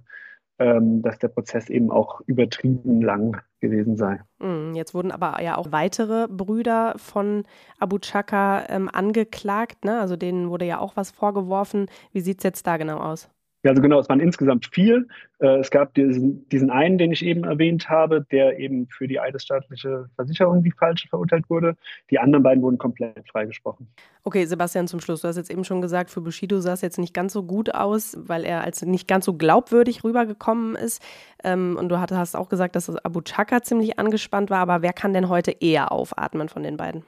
ähm, 0.58 1.04
dass 1.04 1.20
der 1.20 1.28
Prozess 1.28 1.70
eben 1.70 1.92
auch 1.92 2.22
übertrieben 2.26 3.02
lang 3.02 3.40
gewesen 3.60 3.96
sei. 3.96 4.22
Hm, 4.40 4.74
jetzt 4.74 4.94
wurden 4.94 5.12
aber 5.12 5.42
ja 5.44 5.58
auch 5.58 5.72
weitere 5.72 6.28
Brüder 6.28 6.96
von 6.98 7.44
Abu 7.80 8.00
Chaka 8.00 8.66
ähm, 8.70 8.90
angeklagt. 8.92 9.86
Ne? 9.86 10.00
Also 10.00 10.16
denen 10.16 10.50
wurde 10.50 10.66
ja 10.66 10.80
auch 10.80 10.96
was 10.96 11.12
vorgeworfen. 11.12 11.88
Wie 12.12 12.22
sieht 12.22 12.40
es 12.40 12.44
jetzt 12.44 12.66
da 12.66 12.78
genau 12.78 12.98
aus? 12.98 13.30
Ja, 13.66 13.72
also 13.72 13.82
genau, 13.82 14.00
es 14.00 14.08
waren 14.10 14.20
insgesamt 14.20 14.68
vier. 14.72 15.08
Äh, 15.40 15.58
es 15.58 15.72
gab 15.72 15.96
diesen, 15.96 16.48
diesen 16.50 16.70
einen, 16.70 17.00
den 17.00 17.12
ich 17.12 17.26
eben 17.26 17.46
erwähnt 17.46 17.90
habe, 17.90 18.24
der 18.32 18.60
eben 18.60 18.88
für 18.90 19.08
die 19.08 19.20
eidesstaatliche 19.20 20.08
Versicherung 20.14 20.62
die 20.62 20.72
falsche 20.72 21.08
verurteilt 21.08 21.50
wurde. 21.50 21.76
Die 22.12 22.20
anderen 22.20 22.44
beiden 22.44 22.62
wurden 22.62 22.78
komplett 22.78 23.28
freigesprochen. 23.28 23.88
Okay, 24.24 24.46
Sebastian, 24.46 24.88
zum 24.88 25.00
Schluss. 25.00 25.22
Du 25.22 25.28
hast 25.28 25.38
jetzt 25.38 25.50
eben 25.50 25.64
schon 25.64 25.82
gesagt, 25.82 26.12
für 26.12 26.22
Bushido 26.22 26.60
sah 26.60 26.74
es 26.74 26.82
jetzt 26.82 27.00
nicht 27.00 27.16
ganz 27.16 27.34
so 27.34 27.42
gut 27.42 27.74
aus, 27.74 28.16
weil 28.20 28.44
er 28.44 28.64
als 28.64 28.86
nicht 28.86 29.08
ganz 29.08 29.26
so 29.26 29.34
glaubwürdig 29.34 30.04
rübergekommen 30.04 30.76
ist. 30.76 31.02
Ähm, 31.44 31.76
und 31.76 31.90
du 31.90 32.00
hast 32.00 32.36
auch 32.36 32.50
gesagt, 32.50 32.76
dass 32.76 32.96
Abu 33.04 33.22
Chaka 33.22 33.64
ziemlich 33.64 33.98
angespannt 33.98 34.52
war. 34.52 34.60
Aber 34.60 34.84
wer 34.84 34.94
kann 34.94 35.12
denn 35.12 35.28
heute 35.28 35.50
eher 35.60 35.92
aufatmen 35.92 36.50
von 36.50 36.62
den 36.62 36.78
beiden? 36.78 37.04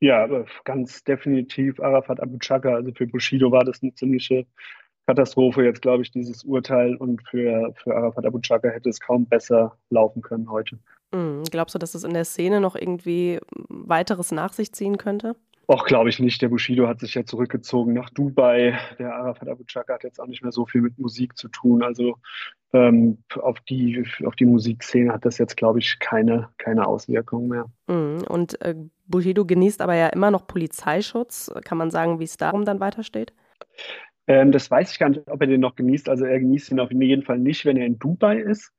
Ja, 0.00 0.26
ganz 0.64 1.04
definitiv 1.04 1.78
Arafat 1.78 2.18
Abu 2.18 2.38
Chaka. 2.38 2.74
Also 2.74 2.90
für 2.92 3.06
Bushido 3.06 3.52
war 3.52 3.62
das 3.62 3.84
eine 3.84 3.94
ziemliche 3.94 4.46
Katastrophe 5.06 5.64
jetzt, 5.64 5.82
glaube 5.82 6.02
ich, 6.02 6.10
dieses 6.10 6.44
Urteil. 6.44 6.96
Und 6.96 7.22
für, 7.28 7.72
für 7.82 7.94
Arafat 7.94 8.26
Abu 8.26 8.40
Chaka 8.40 8.68
hätte 8.68 8.88
es 8.88 9.00
kaum 9.00 9.26
besser 9.26 9.76
laufen 9.90 10.22
können 10.22 10.50
heute. 10.50 10.78
Mhm. 11.12 11.44
Glaubst 11.50 11.74
du, 11.74 11.78
dass 11.78 11.94
es 11.94 12.04
in 12.04 12.14
der 12.14 12.24
Szene 12.24 12.60
noch 12.60 12.76
irgendwie 12.76 13.40
weiteres 13.68 14.32
nach 14.32 14.52
sich 14.52 14.72
ziehen 14.72 14.98
könnte? 14.98 15.36
Och, 15.68 15.86
glaube 15.86 16.08
ich 16.08 16.18
nicht. 16.18 16.42
Der 16.42 16.48
Bushido 16.48 16.88
hat 16.88 17.00
sich 17.00 17.14
ja 17.14 17.24
zurückgezogen 17.24 17.92
nach 17.92 18.10
Dubai. 18.10 18.78
Der 18.98 19.14
Arafat 19.14 19.48
Abu 19.48 19.64
Chaka 19.64 19.94
hat 19.94 20.04
jetzt 20.04 20.20
auch 20.20 20.26
nicht 20.26 20.42
mehr 20.42 20.52
so 20.52 20.66
viel 20.66 20.80
mit 20.80 20.98
Musik 20.98 21.36
zu 21.36 21.48
tun. 21.48 21.82
Also 21.82 22.16
ähm, 22.72 23.18
auf, 23.40 23.60
die, 23.60 24.04
auf 24.24 24.34
die 24.34 24.44
Musikszene 24.44 25.12
hat 25.12 25.24
das 25.24 25.38
jetzt, 25.38 25.56
glaube 25.56 25.78
ich, 25.78 25.98
keine, 25.98 26.48
keine 26.58 26.86
Auswirkungen 26.86 27.48
mehr. 27.48 27.66
Mhm. 27.86 28.24
Und 28.28 28.60
äh, 28.60 28.74
Bushido 29.06 29.44
genießt 29.46 29.80
aber 29.82 29.94
ja 29.94 30.08
immer 30.08 30.30
noch 30.30 30.46
Polizeischutz. 30.46 31.50
Kann 31.64 31.78
man 31.78 31.90
sagen, 31.90 32.18
wie 32.18 32.24
es 32.24 32.36
darum 32.36 32.64
dann 32.64 32.80
weitersteht? 32.80 33.32
Ähm, 34.26 34.52
das 34.52 34.70
weiß 34.70 34.92
ich 34.92 34.98
gar 34.98 35.08
nicht, 35.08 35.28
ob 35.28 35.40
er 35.40 35.46
den 35.46 35.60
noch 35.60 35.74
genießt. 35.74 36.08
Also 36.08 36.24
er 36.24 36.38
genießt 36.40 36.70
ihn 36.70 36.80
auf 36.80 36.92
jeden 36.92 37.22
Fall 37.22 37.38
nicht, 37.38 37.64
wenn 37.64 37.76
er 37.76 37.86
in 37.86 37.98
Dubai 37.98 38.38
ist. 38.38 38.72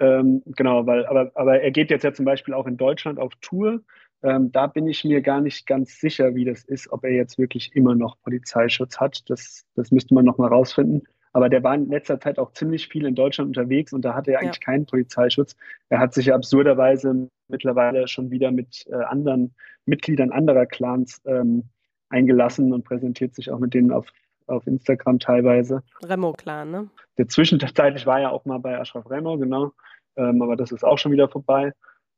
Ähm, 0.00 0.42
genau, 0.46 0.86
weil, 0.86 1.06
aber, 1.06 1.32
aber 1.34 1.60
er 1.60 1.70
geht 1.70 1.90
jetzt 1.90 2.04
ja 2.04 2.12
zum 2.12 2.24
Beispiel 2.24 2.54
auch 2.54 2.66
in 2.66 2.76
Deutschland 2.76 3.18
auf 3.18 3.32
Tour. 3.40 3.80
Ähm, 4.22 4.50
da 4.52 4.66
bin 4.66 4.86
ich 4.86 5.04
mir 5.04 5.22
gar 5.22 5.40
nicht 5.40 5.66
ganz 5.66 6.00
sicher, 6.00 6.34
wie 6.34 6.44
das 6.44 6.64
ist, 6.64 6.90
ob 6.90 7.04
er 7.04 7.12
jetzt 7.12 7.38
wirklich 7.38 7.74
immer 7.74 7.94
noch 7.94 8.20
Polizeischutz 8.22 8.98
hat. 8.98 9.28
Das, 9.30 9.64
das 9.74 9.90
müsste 9.90 10.14
man 10.14 10.24
noch 10.24 10.38
mal 10.38 10.48
rausfinden. 10.48 11.06
Aber 11.32 11.48
der 11.48 11.62
war 11.62 11.74
in 11.74 11.88
letzter 11.88 12.18
Zeit 12.18 12.38
auch 12.38 12.52
ziemlich 12.52 12.88
viel 12.88 13.04
in 13.06 13.14
Deutschland 13.14 13.48
unterwegs 13.48 13.92
und 13.92 14.04
da 14.04 14.14
hatte 14.14 14.32
er 14.32 14.40
eigentlich 14.40 14.56
ja. 14.56 14.64
keinen 14.64 14.86
Polizeischutz. 14.86 15.56
Er 15.88 16.00
hat 16.00 16.14
sich 16.14 16.26
ja 16.26 16.34
absurderweise 16.34 17.28
mittlerweile 17.48 18.08
schon 18.08 18.30
wieder 18.30 18.50
mit 18.50 18.86
äh, 18.88 18.94
anderen 18.94 19.54
Mitgliedern 19.86 20.32
anderer 20.32 20.66
Clans 20.66 21.20
ähm, 21.26 21.64
eingelassen 22.08 22.72
und 22.72 22.84
präsentiert 22.84 23.34
sich 23.34 23.50
auch 23.50 23.58
mit 23.58 23.74
denen 23.74 23.92
auf, 23.92 24.06
auf 24.48 24.66
Instagram 24.66 25.18
teilweise. 25.18 25.82
Remo-Clan, 26.02 26.70
ne? 26.70 26.90
Der 27.16 27.28
zwischenzeitlich 27.28 28.06
war 28.06 28.20
ja 28.20 28.30
auch 28.30 28.44
mal 28.44 28.58
bei 28.58 28.78
Ashraf 28.78 29.08
Remo, 29.10 29.38
genau. 29.38 29.72
Ähm, 30.16 30.42
aber 30.42 30.56
das 30.56 30.72
ist 30.72 30.84
auch 30.84 30.98
schon 30.98 31.12
wieder 31.12 31.28
vorbei. 31.28 31.72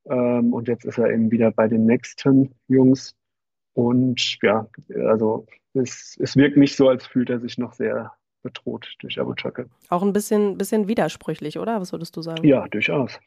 Ähm, 0.07 0.53
und 0.53 0.69
jetzt 0.69 0.85
ist 0.85 0.99
er 0.99 1.11
eben 1.11 1.31
wieder 1.31 1.51
bei 1.51 1.69
den 1.69 1.85
nächsten 1.85 2.55
Jungs. 2.69 3.15
Und 3.75 4.39
ja, 4.43 4.67
also 5.07 5.47
es, 5.75 6.17
es 6.21 6.37
wirkt 6.37 6.57
nicht 6.57 6.77
so, 6.77 6.89
als 6.89 7.07
fühlt 7.07 7.31
er 7.31 7.41
sich 7.41 7.59
noch 7.59 7.73
sehr 7.75 8.13
bedroht 8.43 8.95
durch 9.01 9.21
Abu 9.21 9.35
Chaka. 9.35 9.67
Auch 9.91 10.03
ein 10.03 10.13
bisschen, 10.13 10.57
bisschen 10.57 10.89
widersprüchlich, 10.89 11.59
oder? 11.59 11.81
Was 11.81 11.93
würdest 11.93 12.17
du 12.17 12.23
sagen? 12.23 12.47
Ja, 12.47 12.67
durchaus. 12.69 13.19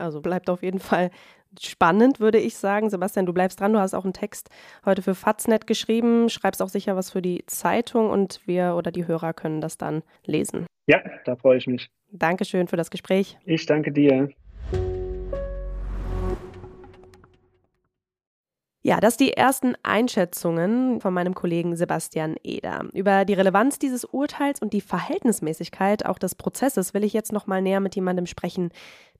Also 0.00 0.20
bleibt 0.20 0.50
auf 0.50 0.62
jeden 0.62 0.78
Fall 0.80 1.10
spannend, 1.60 2.20
würde 2.20 2.38
ich 2.38 2.56
sagen. 2.56 2.90
Sebastian, 2.90 3.26
du 3.26 3.32
bleibst 3.32 3.60
dran. 3.60 3.72
Du 3.72 3.78
hast 3.78 3.94
auch 3.94 4.04
einen 4.04 4.12
Text 4.12 4.50
heute 4.84 5.02
für 5.02 5.14
Faznet 5.14 5.66
geschrieben, 5.66 6.28
schreibst 6.28 6.62
auch 6.62 6.68
sicher 6.68 6.96
was 6.96 7.10
für 7.10 7.22
die 7.22 7.44
Zeitung 7.46 8.10
und 8.10 8.40
wir 8.46 8.74
oder 8.76 8.90
die 8.90 9.06
Hörer 9.06 9.32
können 9.32 9.60
das 9.60 9.78
dann 9.78 10.02
lesen. 10.24 10.66
Ja, 10.86 11.02
da 11.24 11.36
freue 11.36 11.58
ich 11.58 11.66
mich. 11.66 11.88
Dankeschön 12.10 12.68
für 12.68 12.76
das 12.76 12.90
Gespräch. 12.90 13.38
Ich 13.44 13.66
danke 13.66 13.92
dir. 13.92 14.28
Ja, 18.86 19.00
das 19.00 19.16
die 19.16 19.32
ersten 19.32 19.74
Einschätzungen 19.82 21.00
von 21.00 21.12
meinem 21.12 21.34
Kollegen 21.34 21.74
Sebastian 21.74 22.36
Eder. 22.44 22.84
Über 22.92 23.24
die 23.24 23.34
Relevanz 23.34 23.80
dieses 23.80 24.04
Urteils 24.04 24.62
und 24.62 24.72
die 24.72 24.80
Verhältnismäßigkeit 24.80 26.06
auch 26.06 26.20
des 26.20 26.36
Prozesses 26.36 26.94
will 26.94 27.02
ich 27.02 27.12
jetzt 27.12 27.32
noch 27.32 27.48
mal 27.48 27.60
näher 27.60 27.80
mit 27.80 27.96
jemandem 27.96 28.26
sprechen, 28.26 28.70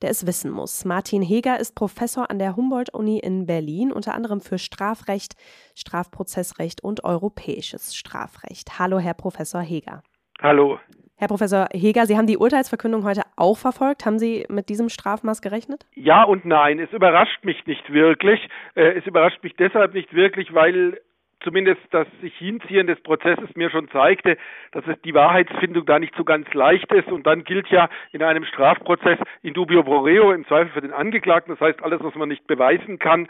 der 0.03 0.11
es 0.11 0.25
wissen 0.25 0.53
muss. 0.53 0.85
Martin 0.85 1.21
Heger 1.21 1.59
ist 1.59 1.75
Professor 1.75 2.31
an 2.31 2.39
der 2.39 2.55
Humboldt-Uni 2.55 3.19
in 3.19 3.47
Berlin, 3.47 3.91
unter 3.91 4.15
anderem 4.15 4.41
für 4.41 4.59
Strafrecht, 4.59 5.35
Strafprozessrecht 5.75 6.85
und 6.85 7.03
europäisches 7.03 7.97
Strafrecht. 7.97 8.79
Hallo, 8.79 9.01
Herr 9.01 9.15
Professor 9.15 9.63
Heger. 9.63 10.05
Hallo. 10.41 10.79
Herr 11.19 11.29
Professor 11.29 11.69
Heger, 11.73 12.05
Sie 12.05 12.19
haben 12.19 12.27
die 12.27 12.37
Urteilsverkündung 12.37 13.03
heute 13.03 13.23
auch 13.37 13.57
verfolgt. 13.57 14.05
Haben 14.05 14.19
Sie 14.19 14.45
mit 14.51 14.69
diesem 14.69 14.91
Strafmaß 14.91 15.41
gerechnet? 15.41 15.87
Ja 15.95 16.25
und 16.25 16.45
nein. 16.45 16.79
Es 16.79 16.93
überrascht 16.93 17.43
mich 17.43 17.67
nicht 17.67 17.91
wirklich. 17.91 18.39
Äh, 18.75 18.99
es 18.99 19.07
überrascht 19.07 19.43
mich 19.43 19.57
deshalb 19.57 19.95
nicht 19.95 20.13
wirklich, 20.13 20.53
weil 20.53 21.01
zumindest 21.41 21.81
das 21.91 22.07
sich 22.21 22.37
hinziehen 22.37 22.87
des 22.87 23.01
Prozesses 23.03 23.49
mir 23.55 23.71
schon 23.71 23.89
zeigte, 23.89 24.37
dass 24.73 24.87
es 24.87 25.01
die 25.07 25.15
Wahrheitsfindung 25.15 25.87
da 25.87 25.99
nicht 25.99 26.15
so 26.17 26.25
ganz 26.25 26.53
leicht 26.53 26.93
ist. 26.93 27.09
Und 27.09 27.27
dann 27.27 27.45
gilt 27.45 27.69
ja 27.69 27.89
in 28.13 28.23
einem 28.23 28.45
Strafprozess 28.45 29.19
in 29.41 29.55
dubio 29.55 29.85
pro 29.85 30.01
reo 30.01 30.33
im 30.33 30.47
Zweifel 30.47 30.71
für 30.73 30.83
den 30.83 30.93
Angeklagten. 30.93 31.55
Das 31.55 31.67
heißt, 31.67 31.83
alles, 31.83 32.03
was 32.03 32.15
man 32.15 32.29
nicht 32.29 32.47
beweisen 32.47 32.99
kann, 32.99 33.27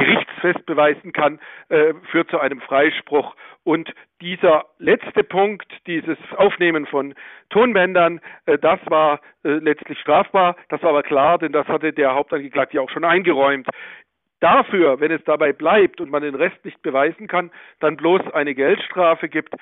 gerichtsfest 0.00 0.66
beweisen 0.66 1.12
kann, 1.12 1.38
äh, 1.68 1.94
führt 2.10 2.30
zu 2.30 2.38
einem 2.38 2.60
Freispruch. 2.60 3.34
Und 3.64 3.92
dieser 4.20 4.64
letzte 4.78 5.22
Punkt, 5.22 5.70
dieses 5.86 6.18
Aufnehmen 6.36 6.86
von 6.86 7.14
Tonbändern, 7.50 8.20
äh, 8.46 8.58
das 8.58 8.80
war 8.86 9.20
äh, 9.44 9.50
letztlich 9.50 9.98
strafbar. 10.00 10.56
Das 10.68 10.82
war 10.82 10.90
aber 10.90 11.02
klar, 11.02 11.38
denn 11.38 11.52
das 11.52 11.66
hatte 11.68 11.92
der 11.92 12.14
Hauptangeklagte 12.14 12.76
ja 12.76 12.82
auch 12.82 12.90
schon 12.90 13.04
eingeräumt. 13.04 13.68
Dafür, 14.40 15.00
wenn 15.00 15.12
es 15.12 15.22
dabei 15.24 15.52
bleibt 15.52 16.00
und 16.00 16.10
man 16.10 16.22
den 16.22 16.34
Rest 16.34 16.64
nicht 16.64 16.80
beweisen 16.80 17.28
kann, 17.28 17.50
dann 17.80 17.98
bloß 17.98 18.32
eine 18.32 18.54
Geldstrafe 18.54 19.28
gibt, 19.28 19.54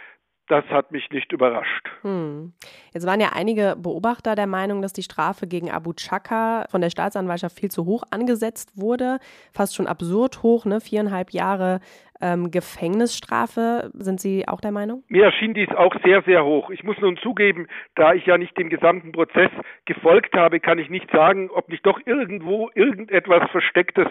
das 0.48 0.64
hat 0.66 0.92
mich 0.92 1.10
nicht 1.10 1.32
überrascht. 1.32 1.88
Hm. 2.02 2.52
Jetzt 2.92 3.06
waren 3.06 3.20
ja 3.20 3.30
einige 3.34 3.76
Beobachter 3.78 4.34
der 4.34 4.46
Meinung, 4.46 4.82
dass 4.82 4.92
die 4.92 5.02
Strafe 5.02 5.46
gegen 5.46 5.70
Abu 5.70 5.92
Chaka 5.92 6.66
von 6.70 6.80
der 6.80 6.90
Staatsanwaltschaft 6.90 7.58
viel 7.58 7.70
zu 7.70 7.84
hoch 7.84 8.02
angesetzt 8.10 8.72
wurde. 8.76 9.18
Fast 9.52 9.76
schon 9.76 9.86
absurd 9.86 10.42
hoch, 10.42 10.64
ne? 10.64 10.80
Viereinhalb 10.80 11.32
Jahre 11.32 11.80
ähm, 12.20 12.50
Gefängnisstrafe. 12.50 13.90
Sind 13.94 14.20
Sie 14.20 14.46
auch 14.48 14.60
der 14.60 14.72
Meinung? 14.72 15.04
Mir 15.08 15.24
erschien 15.24 15.54
dies 15.54 15.68
auch 15.70 15.94
sehr, 16.04 16.22
sehr 16.22 16.44
hoch. 16.44 16.70
Ich 16.70 16.82
muss 16.84 16.98
nun 16.98 17.16
zugeben, 17.18 17.66
da 17.94 18.14
ich 18.14 18.26
ja 18.26 18.38
nicht 18.38 18.56
dem 18.58 18.68
gesamten 18.68 19.12
Prozess 19.12 19.50
gefolgt 19.84 20.34
habe, 20.34 20.60
kann 20.60 20.78
ich 20.78 20.90
nicht 20.90 21.10
sagen, 21.10 21.50
ob 21.50 21.68
nicht 21.68 21.84
doch 21.86 22.00
irgendwo 22.06 22.70
irgendetwas 22.74 23.50
Verstecktes 23.50 24.08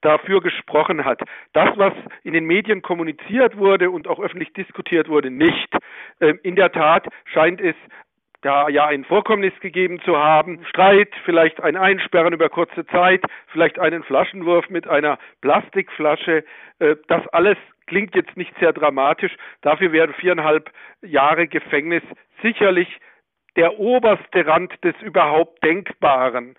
dafür 0.00 0.40
gesprochen 0.40 1.04
hat. 1.04 1.20
Das, 1.52 1.76
was 1.76 1.92
in 2.22 2.32
den 2.32 2.46
Medien 2.46 2.82
kommuniziert 2.82 3.56
wurde 3.56 3.90
und 3.90 4.08
auch 4.08 4.18
öffentlich 4.18 4.52
diskutiert 4.54 5.08
wurde, 5.08 5.30
nicht. 5.30 5.68
Ähm, 6.20 6.38
in 6.42 6.56
der 6.56 6.72
Tat 6.72 7.06
scheint 7.24 7.60
es 7.60 7.76
da 8.42 8.68
ja 8.68 8.86
ein 8.86 9.04
Vorkommnis 9.04 9.52
gegeben 9.60 10.00
zu 10.04 10.16
haben, 10.16 10.64
Streit, 10.68 11.10
vielleicht 11.24 11.60
ein 11.60 11.76
Einsperren 11.76 12.32
über 12.32 12.48
kurze 12.48 12.86
Zeit, 12.86 13.22
vielleicht 13.48 13.78
einen 13.78 14.02
Flaschenwurf 14.02 14.68
mit 14.70 14.88
einer 14.88 15.18
Plastikflasche, 15.40 16.44
äh, 16.78 16.96
das 17.08 17.26
alles 17.28 17.58
klingt 17.86 18.14
jetzt 18.14 18.36
nicht 18.36 18.52
sehr 18.60 18.72
dramatisch. 18.72 19.36
Dafür 19.62 19.92
wären 19.92 20.14
viereinhalb 20.14 20.70
Jahre 21.02 21.48
Gefängnis 21.48 22.02
sicherlich 22.42 22.88
der 23.56 23.78
oberste 23.78 24.46
Rand 24.46 24.72
des 24.84 24.94
überhaupt 25.02 25.62
Denkbaren 25.64 26.54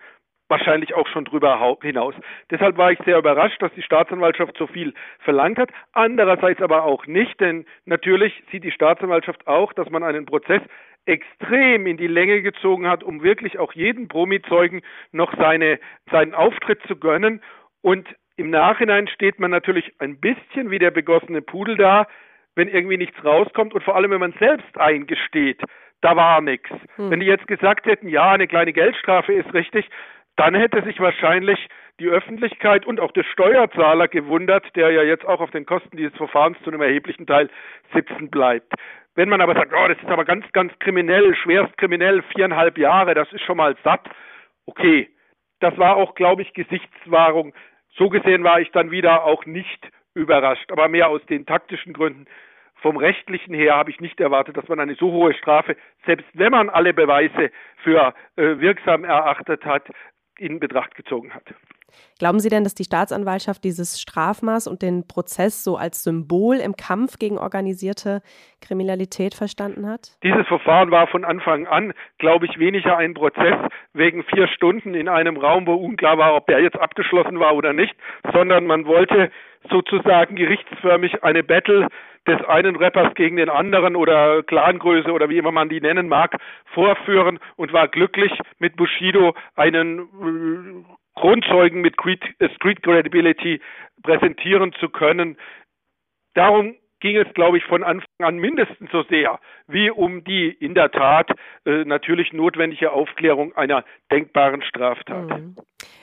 wahrscheinlich 0.52 0.92
auch 0.92 1.08
schon 1.08 1.24
drüber 1.24 1.78
hinaus. 1.80 2.14
Deshalb 2.50 2.76
war 2.76 2.92
ich 2.92 2.98
sehr 3.06 3.16
überrascht, 3.16 3.62
dass 3.62 3.72
die 3.72 3.82
Staatsanwaltschaft 3.82 4.54
so 4.58 4.66
viel 4.66 4.92
verlangt 5.20 5.58
hat. 5.58 5.70
Andererseits 5.92 6.60
aber 6.60 6.84
auch 6.84 7.06
nicht, 7.06 7.40
denn 7.40 7.64
natürlich 7.86 8.34
sieht 8.52 8.62
die 8.62 8.70
Staatsanwaltschaft 8.70 9.46
auch, 9.46 9.72
dass 9.72 9.88
man 9.88 10.02
einen 10.02 10.26
Prozess 10.26 10.60
extrem 11.06 11.86
in 11.86 11.96
die 11.96 12.06
Länge 12.06 12.42
gezogen 12.42 12.88
hat, 12.88 13.02
um 13.02 13.22
wirklich 13.22 13.58
auch 13.58 13.72
jeden 13.72 14.08
Promizeugen 14.08 14.82
noch 15.10 15.34
seine, 15.36 15.78
seinen 16.10 16.34
Auftritt 16.34 16.80
zu 16.86 16.96
gönnen. 16.96 17.42
Und 17.80 18.08
im 18.36 18.50
Nachhinein 18.50 19.08
steht 19.08 19.38
man 19.40 19.50
natürlich 19.50 19.92
ein 19.98 20.20
bisschen 20.20 20.70
wie 20.70 20.78
der 20.78 20.90
begossene 20.90 21.42
Pudel 21.42 21.76
da, 21.76 22.06
wenn 22.54 22.68
irgendwie 22.68 22.98
nichts 22.98 23.24
rauskommt 23.24 23.74
und 23.74 23.82
vor 23.82 23.96
allem, 23.96 24.10
wenn 24.10 24.20
man 24.20 24.34
selbst 24.38 24.78
eingesteht, 24.78 25.60
da 26.02 26.16
war 26.16 26.40
nichts. 26.40 26.68
Hm. 26.96 27.10
Wenn 27.10 27.20
die 27.20 27.26
jetzt 27.26 27.46
gesagt 27.46 27.86
hätten, 27.86 28.08
ja, 28.08 28.32
eine 28.32 28.46
kleine 28.46 28.72
Geldstrafe 28.72 29.32
ist 29.32 29.52
richtig, 29.54 29.88
dann 30.36 30.54
hätte 30.54 30.82
sich 30.82 31.00
wahrscheinlich 31.00 31.68
die 32.00 32.08
Öffentlichkeit 32.08 32.86
und 32.86 33.00
auch 33.00 33.12
der 33.12 33.24
Steuerzahler 33.24 34.08
gewundert, 34.08 34.64
der 34.76 34.90
ja 34.90 35.02
jetzt 35.02 35.26
auch 35.26 35.40
auf 35.40 35.50
den 35.50 35.66
Kosten 35.66 35.96
dieses 35.96 36.16
Verfahrens 36.16 36.58
zu 36.64 36.70
einem 36.70 36.80
erheblichen 36.80 37.26
Teil 37.26 37.48
sitzen 37.94 38.30
bleibt. 38.30 38.72
Wenn 39.14 39.28
man 39.28 39.40
aber 39.40 39.54
sagt, 39.54 39.72
oh, 39.72 39.88
das 39.88 39.98
ist 39.98 40.08
aber 40.08 40.24
ganz, 40.24 40.50
ganz 40.52 40.72
kriminell, 40.78 41.34
schwerst 41.36 41.76
kriminell, 41.76 42.22
viereinhalb 42.34 42.78
Jahre, 42.78 43.14
das 43.14 43.30
ist 43.32 43.42
schon 43.42 43.58
mal 43.58 43.76
satt, 43.84 44.08
okay, 44.66 45.10
das 45.60 45.76
war 45.78 45.96
auch, 45.96 46.14
glaube 46.14 46.42
ich, 46.42 46.52
Gesichtswahrung. 46.54 47.52
So 47.94 48.08
gesehen 48.08 48.42
war 48.42 48.60
ich 48.60 48.70
dann 48.70 48.90
wieder 48.90 49.24
auch 49.24 49.44
nicht 49.44 49.88
überrascht, 50.14 50.70
aber 50.72 50.88
mehr 50.88 51.08
aus 51.08 51.24
den 51.26 51.46
taktischen 51.46 51.92
Gründen. 51.92 52.26
Vom 52.76 52.96
rechtlichen 52.96 53.54
her 53.54 53.76
habe 53.76 53.90
ich 53.90 54.00
nicht 54.00 54.18
erwartet, 54.18 54.56
dass 54.56 54.68
man 54.68 54.80
eine 54.80 54.94
so 54.94 55.12
hohe 55.12 55.34
Strafe, 55.34 55.76
selbst 56.04 56.26
wenn 56.34 56.50
man 56.50 56.68
alle 56.68 56.92
Beweise 56.92 57.50
für 57.84 58.12
äh, 58.36 58.58
wirksam 58.58 59.04
erachtet 59.04 59.64
hat, 59.64 59.88
in 60.38 60.58
Betracht 60.58 60.94
gezogen 60.96 61.32
hat. 61.32 61.44
Glauben 62.18 62.40
Sie 62.40 62.48
denn, 62.48 62.64
dass 62.64 62.74
die 62.74 62.84
Staatsanwaltschaft 62.84 63.64
dieses 63.64 64.00
Strafmaß 64.00 64.66
und 64.66 64.82
den 64.82 65.06
Prozess 65.06 65.64
so 65.64 65.76
als 65.76 66.04
Symbol 66.04 66.56
im 66.56 66.76
Kampf 66.76 67.18
gegen 67.18 67.38
organisierte 67.38 68.22
Kriminalität 68.60 69.34
verstanden 69.34 69.88
hat? 69.88 70.16
Dieses 70.22 70.46
Verfahren 70.46 70.90
war 70.90 71.06
von 71.06 71.24
Anfang 71.24 71.66
an, 71.66 71.92
glaube 72.18 72.46
ich, 72.46 72.58
weniger 72.58 72.96
ein 72.96 73.14
Prozess 73.14 73.56
wegen 73.92 74.24
vier 74.24 74.48
Stunden 74.48 74.94
in 74.94 75.08
einem 75.08 75.36
Raum, 75.36 75.66
wo 75.66 75.74
unklar 75.74 76.18
war, 76.18 76.34
ob 76.34 76.46
der 76.46 76.60
jetzt 76.60 76.78
abgeschlossen 76.78 77.40
war 77.40 77.54
oder 77.54 77.72
nicht, 77.72 77.94
sondern 78.32 78.66
man 78.66 78.86
wollte 78.86 79.30
sozusagen 79.70 80.36
gerichtsförmig 80.36 81.22
eine 81.22 81.42
Battle 81.42 81.88
des 82.26 82.40
einen 82.44 82.76
Rappers 82.76 83.14
gegen 83.14 83.36
den 83.36 83.48
anderen 83.48 83.96
oder 83.96 84.42
Clangröße 84.42 85.10
oder 85.10 85.28
wie 85.28 85.38
immer 85.38 85.50
man 85.50 85.68
die 85.68 85.80
nennen 85.80 86.08
mag, 86.08 86.36
vorführen 86.66 87.38
und 87.56 87.72
war 87.72 87.88
glücklich 87.88 88.32
mit 88.58 88.76
Bushido 88.76 89.34
einen 89.56 89.98
äh, 89.98 90.84
Grundzeugen 91.14 91.80
mit 91.80 91.94
Street, 91.94 92.22
äh, 92.38 92.74
Credibility 92.82 93.60
präsentieren 94.02 94.72
zu 94.80 94.88
können, 94.88 95.36
darum 96.34 96.76
ging 97.02 97.16
es, 97.16 97.26
glaube 97.34 97.58
ich, 97.58 97.64
von 97.64 97.82
Anfang 97.82 98.06
an 98.22 98.36
mindestens 98.36 98.90
so 98.90 99.02
sehr 99.02 99.38
wie 99.66 99.90
um 99.90 100.24
die 100.24 100.48
in 100.48 100.74
der 100.74 100.90
Tat 100.90 101.30
äh, 101.66 101.84
natürlich 101.84 102.32
notwendige 102.32 102.92
Aufklärung 102.92 103.54
einer 103.56 103.84
denkbaren 104.10 104.62
Straftat. 104.62 105.28
Mhm. 105.28 105.56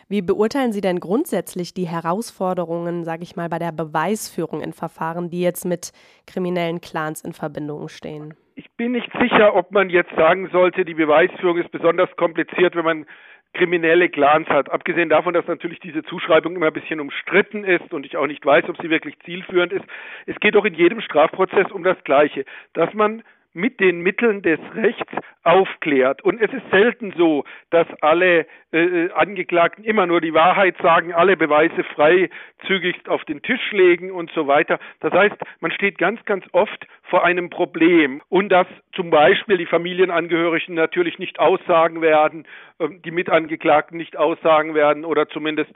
Wie 0.10 0.22
beurteilen 0.22 0.74
Sie 0.74 0.82
denn 0.82 1.00
grundsätzlich 1.00 1.74
die 1.74 1.88
Herausforderungen, 1.88 3.04
sage 3.06 3.24
ich 3.24 3.36
mal, 3.36 3.48
bei 3.48 3.60
der 3.60 3.72
Beweisführung 3.72 4.62
in 4.62 4.74
Verfahren, 4.74 5.30
die 5.30 5.42
jetzt 5.42 5.66
mit 5.66 5.92
kriminellen 6.28 6.82
Clans 6.82 7.22
in 7.22 7.34
Verbindung 7.34 7.88
stehen? 7.88 8.34
Ich 8.56 8.70
bin 8.76 8.92
nicht 8.92 9.10
sicher, 9.22 9.56
ob 9.56 9.72
man 9.72 9.90
jetzt 9.90 10.14
sagen 10.18 10.50
sollte, 10.52 10.84
die 10.84 10.96
Beweisführung 10.96 11.58
ist 11.60 11.72
besonders 11.72 12.10
kompliziert, 12.18 12.76
wenn 12.76 12.86
man 12.86 13.06
kriminelle 13.54 14.10
Clans 14.10 14.48
hat. 14.48 14.70
Abgesehen 14.72 15.10
davon, 15.10 15.34
dass 15.34 15.48
natürlich 15.48 15.80
diese 15.80 16.04
Zuschreibung 16.04 16.56
immer 16.56 16.68
ein 16.68 16.74
bisschen 16.74 17.00
umstritten 17.00 17.64
ist 17.64 17.94
und 17.94 18.06
ich 18.06 18.18
auch 18.18 18.28
nicht 18.28 18.46
weiß, 18.46 18.66
ob 18.70 18.82
sie 18.82 18.90
wirklich 18.90 19.18
zielführend 19.26 19.74
ist. 19.74 19.86
Es 20.26 20.40
geht 20.40 20.56
doch 20.56 20.66
in 20.66 20.74
jedem 20.74 21.02
Strafprozess 21.02 21.72
um 21.72 21.84
das 21.84 22.02
Gleiche, 22.04 22.46
dass 22.74 22.94
man 22.94 23.24
mit 23.54 23.80
den 23.80 24.02
Mitteln 24.02 24.42
des 24.42 24.60
Rechts 24.76 25.12
aufklärt. 25.44 26.22
Und 26.24 26.40
es 26.42 26.52
ist 26.54 26.70
selten 26.72 27.14
so, 27.18 27.46
dass 27.72 27.88
alle 28.02 28.46
äh, 28.72 29.10
Angeklagten 29.12 29.84
immer 29.84 30.06
nur 30.06 30.22
die 30.22 30.34
Wahrheit 30.34 30.76
sagen, 30.82 31.14
alle 31.14 31.36
Beweise 31.36 31.84
freizügigst 31.96 33.10
auf 33.10 33.26
den 33.26 33.42
Tisch 33.42 33.72
legen 33.72 34.12
und 34.12 34.32
so 34.32 34.48
weiter. 34.48 34.80
Das 35.00 35.14
heißt, 35.14 35.36
man 35.60 35.72
steht 35.72 35.98
ganz, 35.98 36.24
ganz 36.26 36.46
oft 36.52 36.86
vor 37.04 37.24
einem 37.24 37.50
Problem 37.50 38.22
und 38.30 38.50
dass 38.50 38.68
zum 38.94 39.10
Beispiel 39.10 39.58
die 39.58 39.66
Familienangehörigen 39.66 40.76
natürlich 40.76 41.18
nicht 41.18 41.40
aussagen 41.40 42.02
werden, 42.02 42.46
äh, 42.80 42.90
die 43.04 43.12
Mitangeklagten 43.12 43.98
nicht 43.98 44.18
aussagen 44.18 44.76
werden 44.76 45.06
oder 45.06 45.28
zumindest 45.28 45.74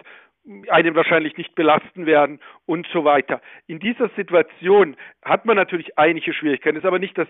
einen 0.69 0.95
wahrscheinlich 0.95 1.37
nicht 1.37 1.55
belasten 1.55 2.05
werden 2.05 2.39
und 2.65 2.85
so 2.91 3.05
weiter. 3.05 3.41
In 3.67 3.79
dieser 3.79 4.09
Situation 4.09 4.97
hat 5.23 5.45
man 5.45 5.55
natürlich 5.55 5.97
einige 5.97 6.33
Schwierigkeiten, 6.33 6.77
ist 6.77 6.85
aber 6.85 6.99
nicht 6.99 7.17
das 7.17 7.29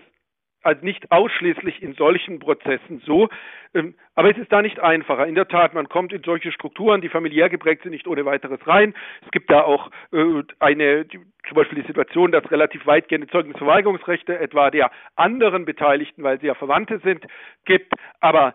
also 0.64 0.84
nicht 0.84 1.10
ausschließlich 1.10 1.82
in 1.82 1.94
solchen 1.94 2.38
Prozessen 2.38 3.02
so, 3.04 3.28
ähm, 3.74 3.94
aber 4.14 4.30
es 4.30 4.38
ist 4.38 4.52
da 4.52 4.62
nicht 4.62 4.80
einfacher. 4.80 5.26
In 5.26 5.34
der 5.34 5.48
Tat, 5.48 5.74
man 5.74 5.88
kommt 5.88 6.12
in 6.12 6.22
solche 6.22 6.52
Strukturen, 6.52 7.00
die 7.00 7.08
familiär 7.08 7.48
geprägt 7.48 7.82
sind, 7.82 7.92
nicht 7.92 8.06
ohne 8.06 8.24
weiteres 8.24 8.64
rein. 8.66 8.94
Es 9.24 9.30
gibt 9.30 9.50
da 9.50 9.62
auch 9.62 9.90
äh, 10.12 10.42
eine, 10.60 11.06
zum 11.08 11.54
Beispiel 11.54 11.82
die 11.82 11.86
Situation, 11.86 12.32
dass 12.32 12.50
relativ 12.50 12.86
weitgehende 12.86 13.26
Zeugnisverweigerungsrechte 13.28 14.38
etwa 14.38 14.70
der 14.70 14.90
anderen 15.16 15.64
Beteiligten, 15.64 16.22
weil 16.22 16.40
sie 16.40 16.46
ja 16.46 16.54
Verwandte 16.54 17.00
sind, 17.00 17.26
gibt. 17.64 17.92
Aber 18.20 18.54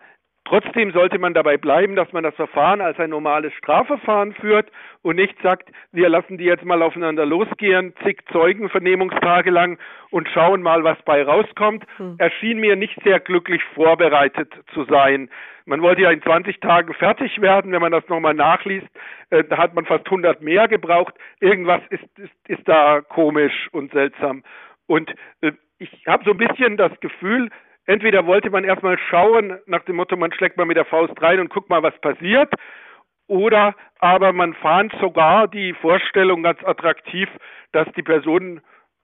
Trotzdem 0.49 0.91
sollte 0.93 1.19
man 1.19 1.35
dabei 1.35 1.57
bleiben, 1.57 1.95
dass 1.95 2.11
man 2.11 2.23
das 2.23 2.33
Verfahren 2.33 2.81
als 2.81 2.97
ein 2.97 3.11
normales 3.11 3.53
Strafverfahren 3.53 4.33
führt 4.33 4.71
und 5.03 5.15
nicht 5.15 5.39
sagt, 5.43 5.69
wir 5.91 6.09
lassen 6.09 6.39
die 6.39 6.45
jetzt 6.45 6.65
mal 6.65 6.81
aufeinander 6.81 7.23
losgehen, 7.23 7.93
zig 8.03 8.17
Zeugenvernehmungstage 8.31 9.51
lang 9.51 9.77
und 10.09 10.27
schauen 10.29 10.63
mal, 10.63 10.83
was 10.83 10.99
bei 11.03 11.21
rauskommt. 11.21 11.85
Hm. 11.97 12.15
Erschien 12.17 12.59
mir 12.59 12.75
nicht 12.75 12.97
sehr 13.03 13.19
glücklich 13.19 13.61
vorbereitet 13.75 14.51
zu 14.73 14.85
sein. 14.85 15.29
Man 15.65 15.83
wollte 15.83 16.01
ja 16.01 16.09
in 16.09 16.23
20 16.23 16.59
Tagen 16.61 16.95
fertig 16.95 17.39
werden, 17.41 17.71
wenn 17.71 17.81
man 17.81 17.91
das 17.91 18.09
nochmal 18.09 18.33
nachliest. 18.33 18.87
Äh, 19.29 19.43
da 19.43 19.57
hat 19.59 19.75
man 19.75 19.85
fast 19.85 20.05
100 20.05 20.41
mehr 20.41 20.67
gebraucht. 20.67 21.13
Irgendwas 21.41 21.81
ist, 21.91 22.17
ist, 22.17 22.33
ist 22.47 22.67
da 22.67 23.01
komisch 23.01 23.67
und 23.71 23.91
seltsam. 23.91 24.41
Und 24.87 25.13
äh, 25.41 25.51
ich 25.77 25.91
habe 26.07 26.23
so 26.25 26.31
ein 26.31 26.37
bisschen 26.37 26.75
das 26.75 26.99
Gefühl, 27.01 27.49
Entweder 27.89 28.27
wollte 28.27 28.51
man 28.51 28.65
erstmal 28.65 28.99
schauen, 28.99 29.57
nach 29.65 29.83
dem 29.85 29.95
Motto, 29.95 30.15
man 30.15 30.31
schlägt 30.31 30.57
mal 30.57 30.65
mit 30.67 30.77
der 30.77 30.85
Faust 30.85 31.19
rein 31.23 31.39
und 31.39 31.49
guckt 31.49 31.71
mal, 31.71 31.81
was 31.81 31.99
passiert, 32.01 32.53
oder 33.25 33.73
aber 33.97 34.31
man 34.31 34.53
fand 34.53 34.93
sogar 35.01 35.47
die 35.47 35.73
Vorstellung 35.73 36.43
ganz 36.43 36.63
attraktiv, 36.63 37.27
dass 37.71 37.87
die 37.93 38.03
Person 38.03 38.61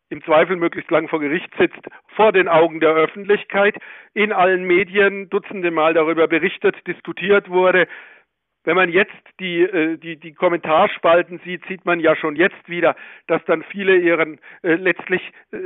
im 0.10 0.24
Zweifel 0.24 0.56
möglichst 0.56 0.92
lang 0.92 1.08
vor 1.08 1.20
Gericht 1.20 1.52
sitzt, 1.58 1.82
vor 2.16 2.32
den 2.32 2.48
Augen 2.48 2.80
der 2.80 2.92
Öffentlichkeit, 2.92 3.76
in 4.14 4.32
allen 4.32 4.66
Medien 4.66 5.32
dutzende 5.32 5.72
Mal 5.72 5.96
darüber 5.96 6.28
berichtet, 6.28 6.76
diskutiert 6.86 7.50
wurde. 7.50 7.88
Wenn 8.66 8.76
man 8.76 8.90
jetzt 8.90 9.14
die, 9.40 9.62
äh, 9.62 9.98
die, 9.98 10.18
die 10.18 10.34
Kommentarspalten 10.34 11.40
sieht, 11.46 11.66
sieht 11.68 11.86
man 11.86 12.00
ja 12.00 12.16
schon 12.16 12.36
jetzt 12.36 12.68
wieder, 12.68 12.96
dass 13.28 13.44
dann 13.46 13.64
viele 13.64 13.96
ihren 13.96 14.40
äh, 14.64 14.74
letztlich 14.74 15.22
äh, 15.52 15.58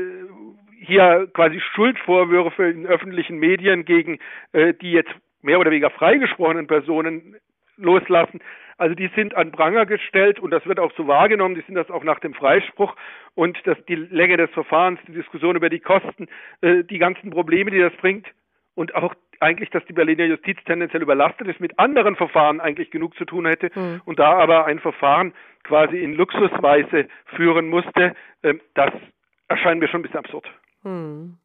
hier 0.81 1.29
quasi 1.33 1.59
Schuldvorwürfe 1.59 2.65
in 2.69 2.85
öffentlichen 2.85 3.37
Medien 3.37 3.85
gegen 3.85 4.19
äh, 4.51 4.73
die 4.73 4.91
jetzt 4.91 5.13
mehr 5.41 5.59
oder 5.59 5.71
weniger 5.71 5.89
freigesprochenen 5.89 6.67
Personen 6.67 7.37
loslassen. 7.77 8.41
Also 8.77 8.95
die 8.95 9.09
sind 9.15 9.35
an 9.35 9.51
Pranger 9.51 9.85
gestellt 9.85 10.39
und 10.39 10.51
das 10.51 10.65
wird 10.65 10.79
auch 10.79 10.91
so 10.95 11.07
wahrgenommen, 11.07 11.55
die 11.55 11.61
sind 11.61 11.75
das 11.75 11.89
auch 11.89 12.03
nach 12.03 12.19
dem 12.19 12.33
Freispruch 12.33 12.95
und 13.35 13.57
dass 13.65 13.77
die 13.85 13.95
Länge 13.95 14.37
des 14.37 14.49
Verfahrens, 14.51 14.99
die 15.07 15.13
Diskussion 15.13 15.55
über 15.55 15.69
die 15.69 15.79
Kosten, 15.79 16.27
äh, 16.61 16.83
die 16.83 16.97
ganzen 16.97 17.29
Probleme, 17.29 17.71
die 17.71 17.79
das 17.79 17.93
bringt 17.97 18.27
und 18.79 18.95
auch 18.95 19.13
eigentlich, 19.41 19.69
dass 19.71 19.83
die 19.87 19.93
Berliner 19.93 20.23
Justiz 20.23 20.57
tendenziell 20.63 21.01
überlastet 21.01 21.49
ist, 21.49 21.59
mit 21.59 21.77
anderen 21.77 22.15
Verfahren 22.15 22.61
eigentlich 22.61 22.91
genug 22.91 23.13
zu 23.17 23.25
tun 23.25 23.45
hätte 23.45 23.69
mhm. 23.75 24.01
und 24.05 24.19
da 24.19 24.37
aber 24.37 24.67
ein 24.67 24.79
Verfahren 24.79 25.33
quasi 25.63 25.97
in 25.97 26.13
Luxusweise 26.13 27.09
führen 27.35 27.67
musste, 27.67 28.15
äh, 28.41 28.53
das 28.75 28.91
erscheint 29.49 29.81
mir 29.81 29.89
schon 29.89 29.99
ein 29.99 30.03
bisschen 30.03 30.19
absurd. 30.19 30.47
Hm. 30.83 31.37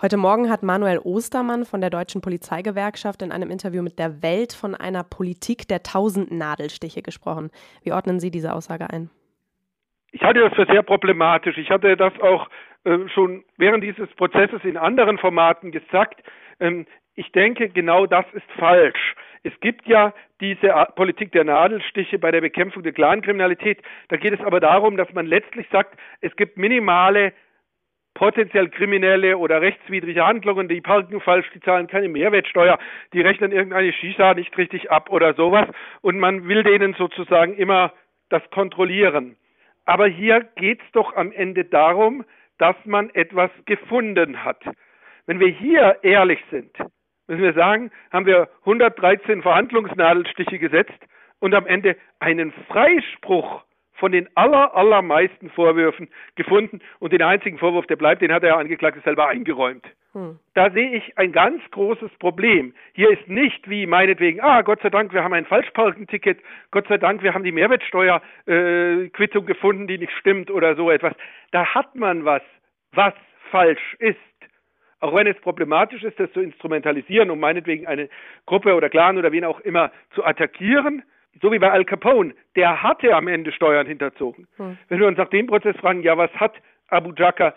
Heute 0.00 0.16
Morgen 0.16 0.50
hat 0.50 0.62
Manuel 0.62 1.00
Ostermann 1.04 1.66
von 1.66 1.82
der 1.82 1.90
Deutschen 1.90 2.22
Polizeigewerkschaft 2.22 3.20
in 3.20 3.30
einem 3.30 3.50
Interview 3.50 3.82
mit 3.82 3.98
der 3.98 4.22
Welt 4.22 4.54
von 4.54 4.74
einer 4.74 5.04
Politik 5.04 5.68
der 5.68 5.82
tausend 5.82 6.32
Nadelstiche 6.32 7.02
gesprochen. 7.02 7.50
Wie 7.82 7.92
ordnen 7.92 8.20
Sie 8.20 8.30
diese 8.30 8.54
Aussage 8.54 8.88
ein? 8.88 9.10
Ich 10.12 10.22
halte 10.22 10.40
das 10.40 10.54
für 10.54 10.64
sehr 10.64 10.82
problematisch. 10.82 11.58
Ich 11.58 11.68
hatte 11.68 11.94
das 11.96 12.12
auch 12.22 12.48
schon 13.12 13.44
während 13.56 13.82
dieses 13.82 14.08
Prozesses 14.14 14.62
in 14.64 14.76
anderen 14.76 15.18
Formaten 15.18 15.72
gesagt. 15.72 16.22
Ähm, 16.60 16.86
ich 17.14 17.30
denke, 17.32 17.68
genau 17.68 18.06
das 18.06 18.26
ist 18.32 18.50
falsch. 18.58 19.14
Es 19.42 19.52
gibt 19.60 19.86
ja 19.86 20.12
diese 20.40 20.68
Politik 20.96 21.32
der 21.32 21.44
Nadelstiche 21.44 22.18
bei 22.18 22.30
der 22.30 22.40
Bekämpfung 22.40 22.82
der 22.82 22.92
Clankriminalität. 22.92 23.82
Da 24.08 24.16
geht 24.16 24.32
es 24.32 24.40
aber 24.40 24.58
darum, 24.58 24.96
dass 24.96 25.12
man 25.12 25.26
letztlich 25.26 25.66
sagt, 25.70 25.98
es 26.20 26.34
gibt 26.36 26.56
minimale 26.56 27.32
potenziell 28.14 28.68
kriminelle 28.68 29.36
oder 29.38 29.60
rechtswidrige 29.60 30.24
Handlungen, 30.24 30.68
die 30.68 30.80
parken 30.80 31.20
falsch, 31.20 31.46
die 31.52 31.60
zahlen 31.60 31.88
keine 31.88 32.08
Mehrwertsteuer, 32.08 32.78
die 33.12 33.20
rechnen 33.20 33.52
irgendeine 33.52 33.92
Shisha 33.92 34.34
nicht 34.34 34.56
richtig 34.56 34.90
ab 34.90 35.10
oder 35.10 35.34
sowas 35.34 35.68
und 36.00 36.18
man 36.18 36.48
will 36.48 36.62
denen 36.62 36.94
sozusagen 36.94 37.54
immer 37.56 37.92
das 38.30 38.42
kontrollieren. 38.50 39.36
Aber 39.84 40.06
hier 40.06 40.48
geht's 40.56 40.84
doch 40.92 41.14
am 41.16 41.32
Ende 41.32 41.64
darum, 41.64 42.24
dass 42.58 42.76
man 42.84 43.10
etwas 43.14 43.50
gefunden 43.64 44.44
hat. 44.44 44.62
Wenn 45.26 45.40
wir 45.40 45.48
hier 45.48 45.98
ehrlich 46.02 46.40
sind, 46.50 46.76
müssen 47.26 47.42
wir 47.42 47.54
sagen, 47.54 47.90
haben 48.12 48.26
wir 48.26 48.48
113 48.60 49.42
Verhandlungsnadelstiche 49.42 50.58
gesetzt 50.58 50.98
und 51.40 51.54
am 51.54 51.66
Ende 51.66 51.96
einen 52.20 52.52
Freispruch 52.68 53.64
von 53.94 54.12
den 54.12 54.28
aller, 54.34 54.74
allermeisten 54.74 55.50
Vorwürfen 55.50 56.08
gefunden 56.34 56.80
und 56.98 57.12
den 57.12 57.22
einzigen 57.22 57.58
Vorwurf, 57.58 57.86
der 57.86 57.96
bleibt, 57.96 58.22
den 58.22 58.32
hat 58.32 58.42
der 58.42 58.56
Angeklagte 58.58 59.00
selber 59.00 59.28
eingeräumt. 59.28 59.86
Hm. 60.14 60.38
Da 60.54 60.70
sehe 60.70 60.92
ich 60.92 61.18
ein 61.18 61.32
ganz 61.32 61.60
großes 61.72 62.10
Problem. 62.20 62.72
Hier 62.92 63.10
ist 63.10 63.28
nicht 63.28 63.68
wie 63.68 63.84
meinetwegen, 63.84 64.40
ah, 64.40 64.62
Gott 64.62 64.80
sei 64.80 64.90
Dank, 64.90 65.12
wir 65.12 65.24
haben 65.24 65.34
ein 65.34 65.44
Falschparkenticket, 65.44 66.38
Gott 66.70 66.86
sei 66.86 66.98
Dank, 66.98 67.22
wir 67.22 67.34
haben 67.34 67.42
die 67.42 67.50
Mehrwertsteuerquittung 67.50 69.44
äh, 69.44 69.46
gefunden, 69.46 69.88
die 69.88 69.98
nicht 69.98 70.12
stimmt 70.12 70.52
oder 70.52 70.76
so 70.76 70.90
etwas. 70.90 71.14
Da 71.50 71.74
hat 71.74 71.96
man 71.96 72.24
was, 72.24 72.42
was 72.92 73.12
falsch 73.50 73.96
ist. 73.98 74.18
Auch 75.00 75.14
wenn 75.16 75.26
es 75.26 75.38
problematisch 75.40 76.04
ist, 76.04 76.18
das 76.20 76.32
zu 76.32 76.40
instrumentalisieren, 76.40 77.30
um 77.30 77.40
meinetwegen 77.40 77.88
eine 77.88 78.08
Gruppe 78.46 78.74
oder 78.74 78.88
Clan 78.88 79.18
oder 79.18 79.32
wen 79.32 79.44
auch 79.44 79.60
immer 79.60 79.90
zu 80.14 80.24
attackieren, 80.24 81.02
so 81.42 81.50
wie 81.50 81.58
bei 81.58 81.72
Al 81.72 81.84
Capone, 81.84 82.34
der 82.54 82.84
hatte 82.84 83.16
am 83.16 83.26
Ende 83.26 83.50
Steuern 83.50 83.88
hinterzogen. 83.88 84.46
Hm. 84.58 84.78
Wenn 84.88 85.00
wir 85.00 85.08
uns 85.08 85.18
nach 85.18 85.28
dem 85.30 85.48
Prozess 85.48 85.76
fragen, 85.78 86.04
ja, 86.04 86.16
was 86.16 86.30
hat 86.36 86.54
Abu 86.86 87.12
Jaka 87.16 87.52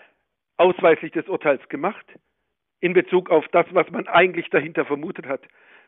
ausweislich 0.57 1.11
des 1.11 1.29
Urteils 1.29 1.61
gemacht 1.69 2.05
in 2.79 2.93
Bezug 2.93 3.29
auf 3.29 3.47
das, 3.49 3.65
was 3.71 3.89
man 3.91 4.07
eigentlich 4.07 4.49
dahinter 4.49 4.85
vermutet 4.85 5.27
hat, 5.27 5.41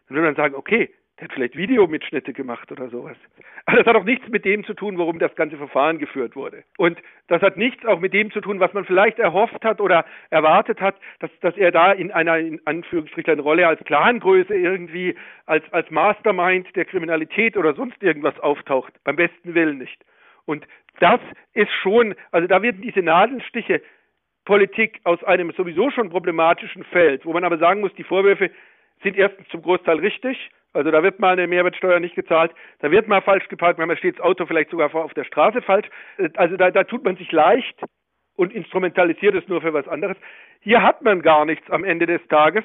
dann 0.08 0.16
würde 0.16 0.28
man 0.28 0.36
sagen, 0.36 0.56
okay, 0.56 0.90
der 1.20 1.26
hat 1.26 1.34
vielleicht 1.34 1.58
Videomitschnitte 1.58 2.32
gemacht 2.32 2.72
oder 2.72 2.90
sowas. 2.90 3.18
Aber 3.66 3.78
das 3.78 3.86
hat 3.86 3.96
auch 3.98 4.06
nichts 4.06 4.28
mit 4.30 4.46
dem 4.46 4.64
zu 4.64 4.74
tun, 4.74 4.98
worum 4.98 5.20
das 5.20 5.36
ganze 5.36 5.58
Verfahren 5.58 6.00
geführt 6.00 6.36
wurde. 6.36 6.64
Und 6.78 6.98
das 7.28 7.42
hat 7.42 7.58
nichts 7.58 7.86
auch 7.86 8.00
mit 8.00 8.14
dem 8.14 8.32
zu 8.32 8.40
tun, 8.40 8.62
was 8.62 8.74
man 8.74 8.86
vielleicht 8.86 9.20
erhofft 9.20 9.66
hat 9.66 9.82
oder 9.82 10.06
erwartet 10.30 10.80
hat, 10.80 10.96
dass, 11.20 11.30
dass 11.42 11.58
er 11.58 11.72
da 11.72 11.92
in 11.92 12.12
einer, 12.12 12.38
in 12.38 12.62
Anführungsstrichen, 12.66 13.40
Rolle 13.42 13.68
als 13.68 13.84
Clangröße 13.84 14.56
irgendwie, 14.56 15.16
als, 15.46 15.64
als 15.74 15.92
Mastermind 15.92 16.74
der 16.78 16.86
Kriminalität 16.86 17.58
oder 17.58 17.74
sonst 17.74 18.02
irgendwas 18.02 18.40
auftaucht. 18.40 18.94
Beim 19.04 19.18
besten 19.18 19.54
Willen 19.54 19.78
nicht. 19.78 20.02
Und 20.46 20.66
das 21.00 21.20
ist 21.54 21.72
schon, 21.82 22.16
also 22.32 22.48
da 22.48 22.62
werden 22.62 22.82
diese 22.82 23.02
Nadelstiche 23.02 23.82
Politik 24.50 25.00
aus 25.04 25.24
einem 25.24 25.52
sowieso 25.52 25.92
schon 25.92 26.10
problematischen 26.10 26.84
Feld, 26.86 27.24
wo 27.24 27.34
man 27.34 27.44
aber 27.44 27.60
sagen 27.60 27.82
muss, 27.82 27.94
die 27.94 28.04
Vorwürfe 28.04 28.50
sind 29.04 29.16
erstens 29.16 29.48
zum 29.50 29.62
Großteil 29.62 30.00
richtig 30.00 30.50
also 30.74 30.92
da 30.92 31.02
wird 31.02 31.20
mal 31.20 31.34
eine 31.34 31.48
Mehrwertsteuer 31.48 32.00
nicht 32.00 32.16
gezahlt, 32.16 32.52
da 32.80 32.92
wird 32.92 33.08
mal 33.08 33.22
falsch 33.22 33.48
geparkt, 33.48 33.80
manchmal 33.80 33.98
steht 33.98 34.20
das 34.20 34.26
Auto 34.26 34.46
vielleicht 34.46 34.70
sogar 34.70 34.94
auf 34.94 35.14
der 35.16 35.24
Straße 35.24 35.62
falsch. 35.62 35.88
Also 36.36 36.58
da, 36.58 36.70
da 36.70 36.84
tut 36.84 37.04
man 37.04 37.16
sich 37.16 37.32
leicht 37.32 37.82
und 38.36 38.54
instrumentalisiert 38.54 39.34
es 39.34 39.48
nur 39.48 39.62
für 39.62 39.74
was 39.74 39.88
anderes. 39.88 40.18
Hier 40.62 40.84
hat 40.84 41.02
man 41.02 41.22
gar 41.22 41.46
nichts 41.46 41.70
am 41.72 41.84
Ende 41.84 42.06
des 42.06 42.22
Tages 42.28 42.64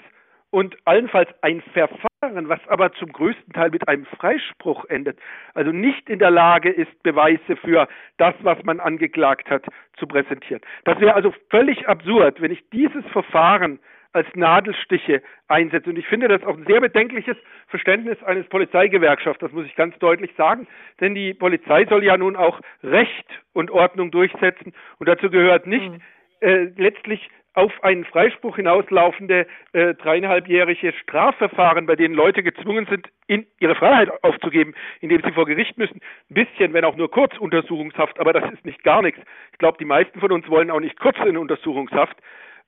und 0.51 0.77
allenfalls 0.85 1.31
ein 1.41 1.63
Verfahren, 1.73 2.09
was 2.49 2.61
aber 2.69 2.93
zum 2.95 3.13
größten 3.13 3.53
Teil 3.53 3.71
mit 3.71 3.89
einem 3.89 4.07
Freispruch 4.07 4.85
endet, 4.87 5.19
also 5.55 5.73
nicht 5.73 6.09
in 6.09 6.19
der 6.19 6.31
Lage 6.31 6.71
ist, 6.71 7.03
Beweise 7.03 7.57
für 7.57 7.89
das, 8.17 8.35
was 8.43 8.63
man 8.65 8.81
angeklagt 8.81 9.51
hat, 9.51 9.65
zu 9.97 10.07
präsentieren. 10.07 10.63
Das 10.85 11.01
wäre 11.01 11.15
also 11.15 11.33
völlig 11.51 11.89
absurd, 11.89 12.41
wenn 12.41 12.53
ich 12.53 12.69
dieses 12.71 13.05
Verfahren 13.07 13.79
als 14.15 14.29
Nadelstiche 14.35 15.23
einsetze. 15.49 15.91
Und 15.91 15.99
ich 15.99 16.07
finde 16.07 16.29
das 16.29 16.43
auch 16.45 16.57
ein 16.57 16.65
sehr 16.67 16.81
bedenkliches 16.81 17.37
Verständnis 17.67 18.23
eines 18.23 18.47
Polizeigewerkschafts, 18.49 19.41
das 19.41 19.53
muss 19.53 19.67
ich 19.67 19.75
ganz 19.75 19.99
deutlich 19.99 20.31
sagen, 20.37 20.67
denn 21.01 21.15
die 21.15 21.35
Polizei 21.35 21.85
soll 21.87 22.05
ja 22.05 22.17
nun 22.17 22.37
auch 22.37 22.61
Recht 22.83 23.27
und 23.53 23.71
Ordnung 23.71 24.11
durchsetzen 24.11 24.73
und 24.99 25.09
dazu 25.09 25.31
gehört 25.31 25.67
nicht 25.67 25.91
mhm. 25.91 26.01
äh, 26.41 26.65
letztlich 26.77 27.29
auf 27.55 27.73
einen 27.83 28.05
Freispruch 28.05 28.57
hinauslaufende 28.57 29.47
äh, 29.73 29.95
dreieinhalbjährige 29.95 30.93
Strafverfahren, 30.93 31.87
bei 31.87 31.97
denen 31.97 32.15
Leute 32.15 32.43
gezwungen 32.43 32.87
sind, 32.91 33.09
in 33.27 33.47
ihre 33.61 33.77
Freiheit 33.77 34.11
aufzugeben, 34.23 34.75
indem 35.01 35.23
sie 35.23 35.33
vor 35.33 35.47
Gericht 35.47 35.79
müssen. 35.79 36.01
Ein 36.31 36.35
bisschen, 36.35 36.73
wenn 36.73 36.85
auch 36.85 36.97
nur 36.97 37.11
kurz 37.11 37.37
Untersuchungshaft, 37.39 38.19
aber 38.19 38.33
das 38.33 38.53
ist 38.53 38.65
nicht 38.65 38.83
gar 38.83 39.03
nichts. 39.03 39.21
Ich 39.53 39.59
glaube, 39.59 39.79
die 39.79 39.85
meisten 39.85 40.19
von 40.21 40.33
uns 40.33 40.49
wollen 40.49 40.71
auch 40.71 40.81
nicht 40.81 40.99
kurz 40.99 41.17
in 41.25 41.37
Untersuchungshaft. 41.37 42.17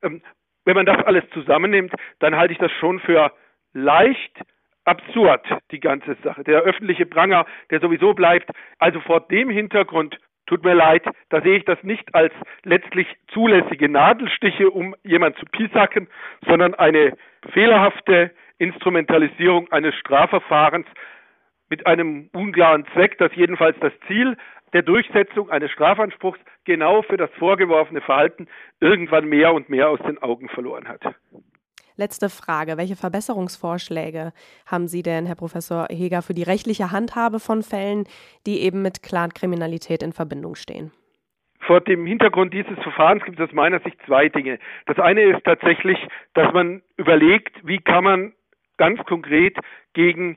Ähm, 0.02 0.22
wenn 0.64 0.76
man 0.76 0.86
das 0.86 1.04
alles 1.04 1.24
zusammennimmt, 1.30 1.92
dann 2.20 2.36
halte 2.36 2.52
ich 2.52 2.58
das 2.58 2.72
schon 2.72 3.00
für 3.00 3.32
leicht 3.72 4.40
absurd, 4.84 5.44
die 5.72 5.80
ganze 5.80 6.16
Sache. 6.22 6.44
Der 6.44 6.60
öffentliche 6.60 7.06
Pranger, 7.06 7.44
der 7.70 7.80
sowieso 7.80 8.14
bleibt. 8.14 8.50
Also 8.78 9.00
vor 9.00 9.20
dem 9.20 9.50
Hintergrund, 9.50 10.18
tut 10.46 10.64
mir 10.64 10.74
leid, 10.74 11.04
da 11.28 11.40
sehe 11.42 11.58
ich 11.58 11.64
das 11.64 11.82
nicht 11.82 12.14
als 12.14 12.32
letztlich 12.64 13.06
zulässige 13.28 13.88
Nadelstiche, 13.88 14.70
um 14.70 14.94
jemand 15.02 15.36
zu 15.38 15.46
piesacken, 15.46 16.08
sondern 16.46 16.74
eine 16.74 17.16
fehlerhafte 17.52 18.30
Instrumentalisierung 18.58 19.70
eines 19.70 19.94
Strafverfahrens 19.96 20.86
mit 21.68 21.86
einem 21.86 22.30
unklaren 22.32 22.86
Zweck, 22.94 23.18
das 23.18 23.34
jedenfalls 23.34 23.76
das 23.80 23.92
Ziel 24.06 24.36
der 24.72 24.82
Durchsetzung 24.82 25.50
eines 25.50 25.70
Strafanspruchs 25.70 26.38
genau 26.64 27.02
für 27.02 27.16
das 27.16 27.30
vorgeworfene 27.38 28.00
Verhalten 28.00 28.46
irgendwann 28.80 29.26
mehr 29.26 29.52
und 29.52 29.68
mehr 29.68 29.88
aus 29.88 30.00
den 30.00 30.22
Augen 30.22 30.48
verloren 30.48 30.88
hat. 30.88 31.02
Letzte 31.98 32.28
Frage. 32.28 32.76
Welche 32.76 32.94
Verbesserungsvorschläge 32.94 34.32
haben 34.66 34.86
Sie 34.86 35.02
denn, 35.02 35.24
Herr 35.24 35.34
Professor 35.34 35.86
Heger, 35.90 36.20
für 36.20 36.34
die 36.34 36.42
rechtliche 36.42 36.92
Handhabe 36.92 37.40
von 37.40 37.62
Fällen, 37.62 38.04
die 38.46 38.60
eben 38.60 38.82
mit 38.82 39.02
Clankriminalität 39.02 40.02
in 40.02 40.12
Verbindung 40.12 40.56
stehen? 40.56 40.92
Vor 41.60 41.80
dem 41.80 42.06
Hintergrund 42.06 42.52
dieses 42.52 42.78
Verfahrens 42.82 43.24
gibt 43.24 43.40
es 43.40 43.48
aus 43.48 43.54
meiner 43.54 43.80
Sicht 43.80 43.96
zwei 44.06 44.28
Dinge. 44.28 44.58
Das 44.84 44.98
eine 44.98 45.22
ist 45.22 45.42
tatsächlich, 45.44 45.98
dass 46.34 46.52
man 46.52 46.82
überlegt, 46.98 47.56
wie 47.66 47.78
kann 47.78 48.04
man 48.04 48.32
ganz 48.76 49.02
konkret 49.04 49.56
gegen 49.94 50.36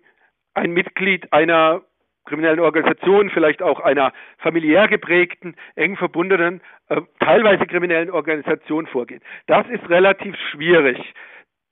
ein 0.53 0.71
Mitglied 0.71 1.31
einer 1.33 1.81
kriminellen 2.25 2.59
Organisation, 2.59 3.29
vielleicht 3.31 3.61
auch 3.61 3.79
einer 3.81 4.13
familiär 4.37 4.87
geprägten, 4.87 5.55
eng 5.75 5.97
verbundenen, 5.97 6.61
äh, 6.87 7.01
teilweise 7.19 7.65
kriminellen 7.65 8.11
Organisation 8.11 8.87
vorgehen. 8.87 9.21
Das 9.47 9.67
ist 9.67 9.89
relativ 9.89 10.35
schwierig. 10.51 11.13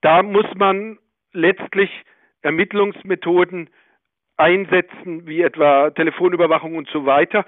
Da 0.02 0.24
muss 0.24 0.46
man 0.56 0.98
letztlich 1.34 1.90
Ermittlungsmethoden 2.42 3.70
einsetzen, 4.38 5.28
wie 5.28 5.42
etwa 5.42 5.90
Telefonüberwachung 5.92 6.76
und 6.76 6.88
so 6.90 7.06
weiter. 7.06 7.46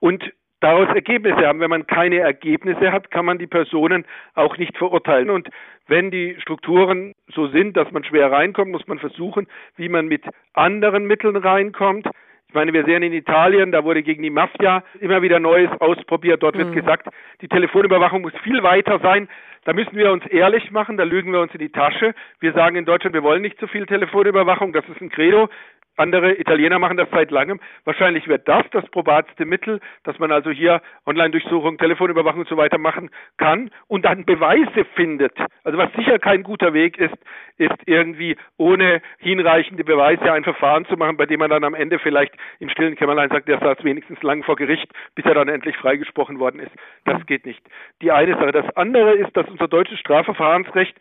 Und 0.00 0.32
daraus 0.60 0.88
Ergebnisse 0.88 1.46
haben. 1.46 1.60
Wenn 1.60 1.70
man 1.70 1.86
keine 1.86 2.18
Ergebnisse 2.18 2.92
hat, 2.92 3.10
kann 3.10 3.24
man 3.24 3.38
die 3.38 3.46
Personen 3.46 4.04
auch 4.34 4.56
nicht 4.56 4.76
verurteilen. 4.76 5.30
Und 5.30 5.48
wenn 5.86 6.10
die 6.10 6.36
Strukturen 6.40 7.14
so 7.32 7.48
sind, 7.48 7.76
dass 7.76 7.90
man 7.92 8.04
schwer 8.04 8.32
reinkommt, 8.32 8.72
muss 8.72 8.86
man 8.86 8.98
versuchen, 8.98 9.46
wie 9.76 9.88
man 9.88 10.06
mit 10.06 10.24
anderen 10.54 11.06
Mitteln 11.06 11.36
reinkommt. 11.36 12.08
Ich 12.48 12.54
meine, 12.54 12.72
wir 12.72 12.84
sehen 12.84 13.02
in 13.02 13.12
Italien, 13.12 13.72
da 13.72 13.84
wurde 13.84 14.02
gegen 14.02 14.22
die 14.22 14.30
Mafia 14.30 14.82
immer 15.00 15.20
wieder 15.20 15.40
Neues 15.40 15.70
ausprobiert. 15.80 16.42
Dort 16.42 16.56
wird 16.56 16.70
mhm. 16.70 16.74
gesagt, 16.74 17.08
die 17.40 17.48
Telefonüberwachung 17.48 18.22
muss 18.22 18.32
viel 18.44 18.62
weiter 18.62 18.98
sein. 19.00 19.28
Da 19.64 19.72
müssen 19.72 19.96
wir 19.96 20.12
uns 20.12 20.24
ehrlich 20.26 20.70
machen, 20.70 20.96
da 20.96 21.02
lügen 21.02 21.32
wir 21.32 21.40
uns 21.40 21.52
in 21.52 21.58
die 21.58 21.72
Tasche. 21.72 22.14
Wir 22.38 22.52
sagen 22.52 22.76
in 22.76 22.84
Deutschland, 22.84 23.14
wir 23.14 23.24
wollen 23.24 23.42
nicht 23.42 23.58
zu 23.58 23.66
viel 23.66 23.84
Telefonüberwachung, 23.84 24.72
das 24.72 24.88
ist 24.88 25.00
ein 25.00 25.10
Credo. 25.10 25.48
Andere 25.96 26.38
Italiener 26.38 26.78
machen 26.78 26.96
das 26.96 27.08
seit 27.10 27.30
langem. 27.30 27.60
Wahrscheinlich 27.84 28.28
wird 28.28 28.46
das 28.46 28.64
das 28.70 28.86
probatste 28.90 29.46
Mittel, 29.46 29.80
dass 30.04 30.18
man 30.18 30.30
also 30.30 30.50
hier 30.50 30.82
Online-Durchsuchung, 31.06 31.78
Telefonüberwachung 31.78 32.40
und 32.40 32.48
so 32.48 32.56
weiter 32.56 32.78
machen 32.78 33.10
kann 33.38 33.70
und 33.88 34.04
dann 34.04 34.24
Beweise 34.24 34.84
findet. 34.94 35.32
Also 35.64 35.78
was 35.78 35.92
sicher 35.94 36.18
kein 36.18 36.42
guter 36.42 36.74
Weg 36.74 36.98
ist, 36.98 37.16
ist 37.56 37.76
irgendwie 37.86 38.36
ohne 38.58 39.00
hinreichende 39.18 39.84
Beweise 39.84 40.30
ein 40.32 40.44
Verfahren 40.44 40.84
zu 40.86 40.96
machen, 40.96 41.16
bei 41.16 41.26
dem 41.26 41.40
man 41.40 41.50
dann 41.50 41.64
am 41.64 41.74
Ende 41.74 41.98
vielleicht 41.98 42.34
im 42.60 42.68
stillen 42.68 42.96
Kämmerlein 42.96 43.30
sagt, 43.30 43.48
der 43.48 43.58
saß 43.58 43.82
wenigstens 43.82 44.22
lang 44.22 44.42
vor 44.42 44.56
Gericht, 44.56 44.90
bis 45.14 45.24
er 45.24 45.34
dann 45.34 45.48
endlich 45.48 45.76
freigesprochen 45.76 46.38
worden 46.38 46.60
ist. 46.60 46.72
Das 47.04 47.24
geht 47.26 47.46
nicht. 47.46 47.62
Die 48.02 48.12
eine 48.12 48.34
Sache. 48.34 48.52
Das 48.52 48.76
andere 48.76 49.14
ist, 49.14 49.34
dass 49.36 49.48
unser 49.48 49.68
deutsches 49.68 49.98
Strafverfahrensrecht 50.00 50.96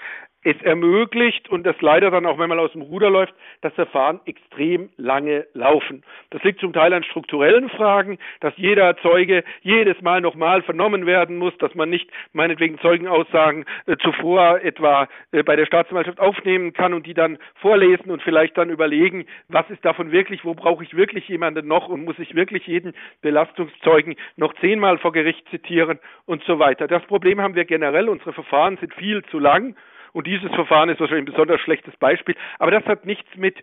es 0.45 0.61
ermöglicht 0.61 1.49
und 1.49 1.65
das 1.65 1.75
leider 1.81 2.11
dann 2.11 2.27
auch, 2.27 2.37
wenn 2.37 2.49
man 2.49 2.59
aus 2.59 2.71
dem 2.71 2.83
Ruder 2.83 3.09
läuft, 3.09 3.33
das 3.61 3.73
Verfahren 3.73 4.19
extrem 4.25 4.89
lange 4.95 5.47
laufen. 5.53 6.03
Das 6.29 6.43
liegt 6.43 6.59
zum 6.59 6.71
Teil 6.71 6.93
an 6.93 7.03
strukturellen 7.03 7.67
Fragen, 7.69 8.19
dass 8.41 8.53
jeder 8.55 8.95
Zeuge 8.97 9.43
jedes 9.61 9.99
Mal 10.03 10.21
nochmal 10.21 10.61
vernommen 10.61 11.07
werden 11.07 11.37
muss, 11.37 11.57
dass 11.57 11.73
man 11.73 11.89
nicht 11.89 12.09
meinetwegen 12.31 12.77
Zeugenaussagen 12.77 13.65
äh, 13.87 13.97
zuvor 13.97 14.61
etwa 14.61 15.07
äh, 15.31 15.41
bei 15.41 15.55
der 15.55 15.65
Staatsanwaltschaft 15.65 16.19
aufnehmen 16.19 16.73
kann 16.73 16.93
und 16.93 17.07
die 17.07 17.15
dann 17.15 17.39
vorlesen 17.55 18.11
und 18.11 18.21
vielleicht 18.21 18.55
dann 18.55 18.69
überlegen, 18.69 19.25
was 19.49 19.67
ist 19.71 19.83
davon 19.83 20.11
wirklich, 20.11 20.45
wo 20.45 20.53
brauche 20.53 20.83
ich 20.83 20.95
wirklich 20.95 21.27
jemanden 21.27 21.67
noch 21.67 21.89
und 21.89 22.05
muss 22.05 22.19
ich 22.19 22.35
wirklich 22.35 22.67
jeden 22.67 22.93
Belastungszeugen 23.23 24.15
noch 24.35 24.53
zehnmal 24.61 24.99
vor 24.99 25.11
Gericht 25.11 25.49
zitieren 25.49 25.97
und 26.27 26.43
so 26.43 26.59
weiter. 26.59 26.87
Das 26.87 27.03
Problem 27.05 27.41
haben 27.41 27.55
wir 27.55 27.65
generell, 27.65 28.09
unsere 28.09 28.33
Verfahren 28.33 28.77
sind 28.77 28.93
viel 28.93 29.23
zu 29.31 29.39
lang 29.39 29.75
und 30.15 30.27
dieses 30.27 30.49
Verfahren 30.53 30.87
ist 30.87 31.01
wahrscheinlich 31.01 31.27
ein 31.27 31.33
besonders 31.33 31.59
schlechtes 31.59 31.93
Beispiel. 31.97 32.35
Aber 32.57 32.71
das 32.71 32.85
hat 32.85 33.05
nichts 33.05 33.27
mit 33.35 33.61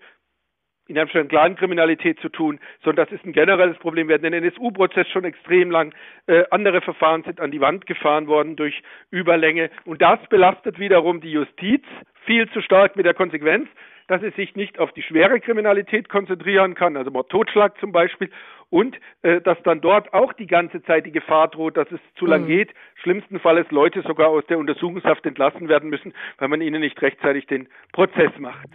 in 0.87 0.99
einem 0.99 1.29
klaren 1.29 1.57
Kriminalität 1.57 2.21
zu 2.21 2.29
tun, 2.29 2.61
sondern 2.85 3.07
das 3.07 3.15
ist 3.15 3.25
ein 3.25 3.33
generelles 3.33 3.79
Problem. 3.79 4.09
Wir 4.09 4.17
hatten 4.17 4.31
den 4.31 4.45
NSU-Prozess 4.45 5.09
schon 5.09 5.25
extrem 5.25 5.71
lang. 5.71 5.95
Äh, 6.27 6.45
andere 6.51 6.83
Verfahren 6.83 7.23
sind 7.23 7.41
an 7.41 7.53
die 7.53 7.63
Wand 7.63 7.87
gefahren 7.87 8.27
worden 8.27 8.57
durch 8.57 8.83
Überlänge. 9.11 9.71
Und 9.87 10.03
das 10.03 10.19
belastet 10.29 10.79
wiederum 10.79 11.23
die 11.23 11.33
Justiz 11.33 11.85
viel 12.27 12.47
zu 12.51 12.61
stark 12.61 12.97
mit 12.97 13.07
der 13.07 13.15
Konsequenz, 13.15 13.67
dass 14.13 14.23
es 14.23 14.37
sich 14.37 14.55
nicht 14.57 14.79
auf 14.79 14.93
die 14.93 15.01
schwere 15.01 15.41
Kriminalität 15.41 16.11
konzentrieren 16.11 16.75
kann, 16.75 16.99
also 16.99 17.11
Mord, 17.11 17.31
Totschlag 17.31 17.79
zum 17.81 17.93
Beispiel, 17.93 18.29
und 18.69 18.95
äh, 19.23 19.41
dass 19.41 19.57
dann 19.65 19.81
dort 19.81 20.13
auch 20.13 20.35
die 20.35 20.47
ganze 20.47 20.83
Zeit 20.83 21.07
die 21.07 21.13
Gefahr 21.13 21.49
droht, 21.49 21.79
dass 21.79 21.91
es 21.91 22.01
zu 22.17 22.27
lang 22.27 22.43
mhm. 22.43 22.49
geht. 22.49 22.71
Schlimmstenfalls 23.03 23.71
Leute 23.71 24.03
sogar 24.03 24.29
aus 24.29 24.45
der 24.51 24.59
Untersuchungshaft 24.59 25.25
entlassen 25.25 25.71
werden 25.71 25.89
müssen, 25.89 26.13
weil 26.37 26.49
man 26.49 26.61
ihnen 26.61 26.83
nicht 26.83 27.01
rechtzeitig 27.01 27.47
den 27.47 27.69
Prozess 27.93 28.33
macht. 28.39 28.69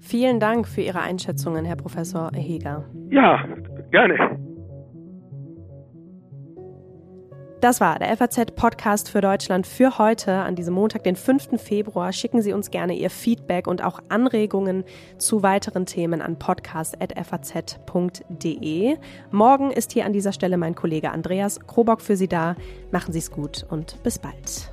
Vielen 0.00 0.40
Dank 0.40 0.66
für 0.66 0.80
Ihre 0.80 1.02
Einschätzungen, 1.02 1.64
Herr 1.64 1.76
Professor 1.76 2.32
Heger. 2.34 2.84
Ja, 3.10 3.44
gerne. 3.92 4.40
Das 7.60 7.78
war 7.78 7.98
der 7.98 8.16
FAZ-Podcast 8.16 9.10
für 9.10 9.20
Deutschland 9.20 9.66
für 9.66 9.98
heute. 9.98 10.32
An 10.32 10.56
diesem 10.56 10.72
Montag, 10.72 11.04
den 11.04 11.14
5. 11.14 11.60
Februar, 11.60 12.10
schicken 12.14 12.40
Sie 12.40 12.54
uns 12.54 12.70
gerne 12.70 12.94
Ihr 12.94 13.10
Feedback 13.10 13.66
und 13.66 13.84
auch 13.84 14.00
Anregungen 14.08 14.82
zu 15.18 15.42
weiteren 15.42 15.84
Themen 15.84 16.22
an 16.22 16.38
podcast.faz.de. 16.38 18.96
Morgen 19.30 19.70
ist 19.72 19.92
hier 19.92 20.06
an 20.06 20.14
dieser 20.14 20.32
Stelle 20.32 20.56
mein 20.56 20.74
Kollege 20.74 21.10
Andreas 21.10 21.60
Krobock 21.66 22.00
für 22.00 22.16
Sie 22.16 22.28
da. 22.28 22.56
Machen 22.92 23.12
Sie 23.12 23.18
es 23.18 23.30
gut 23.30 23.66
und 23.68 24.02
bis 24.02 24.18
bald. 24.18 24.72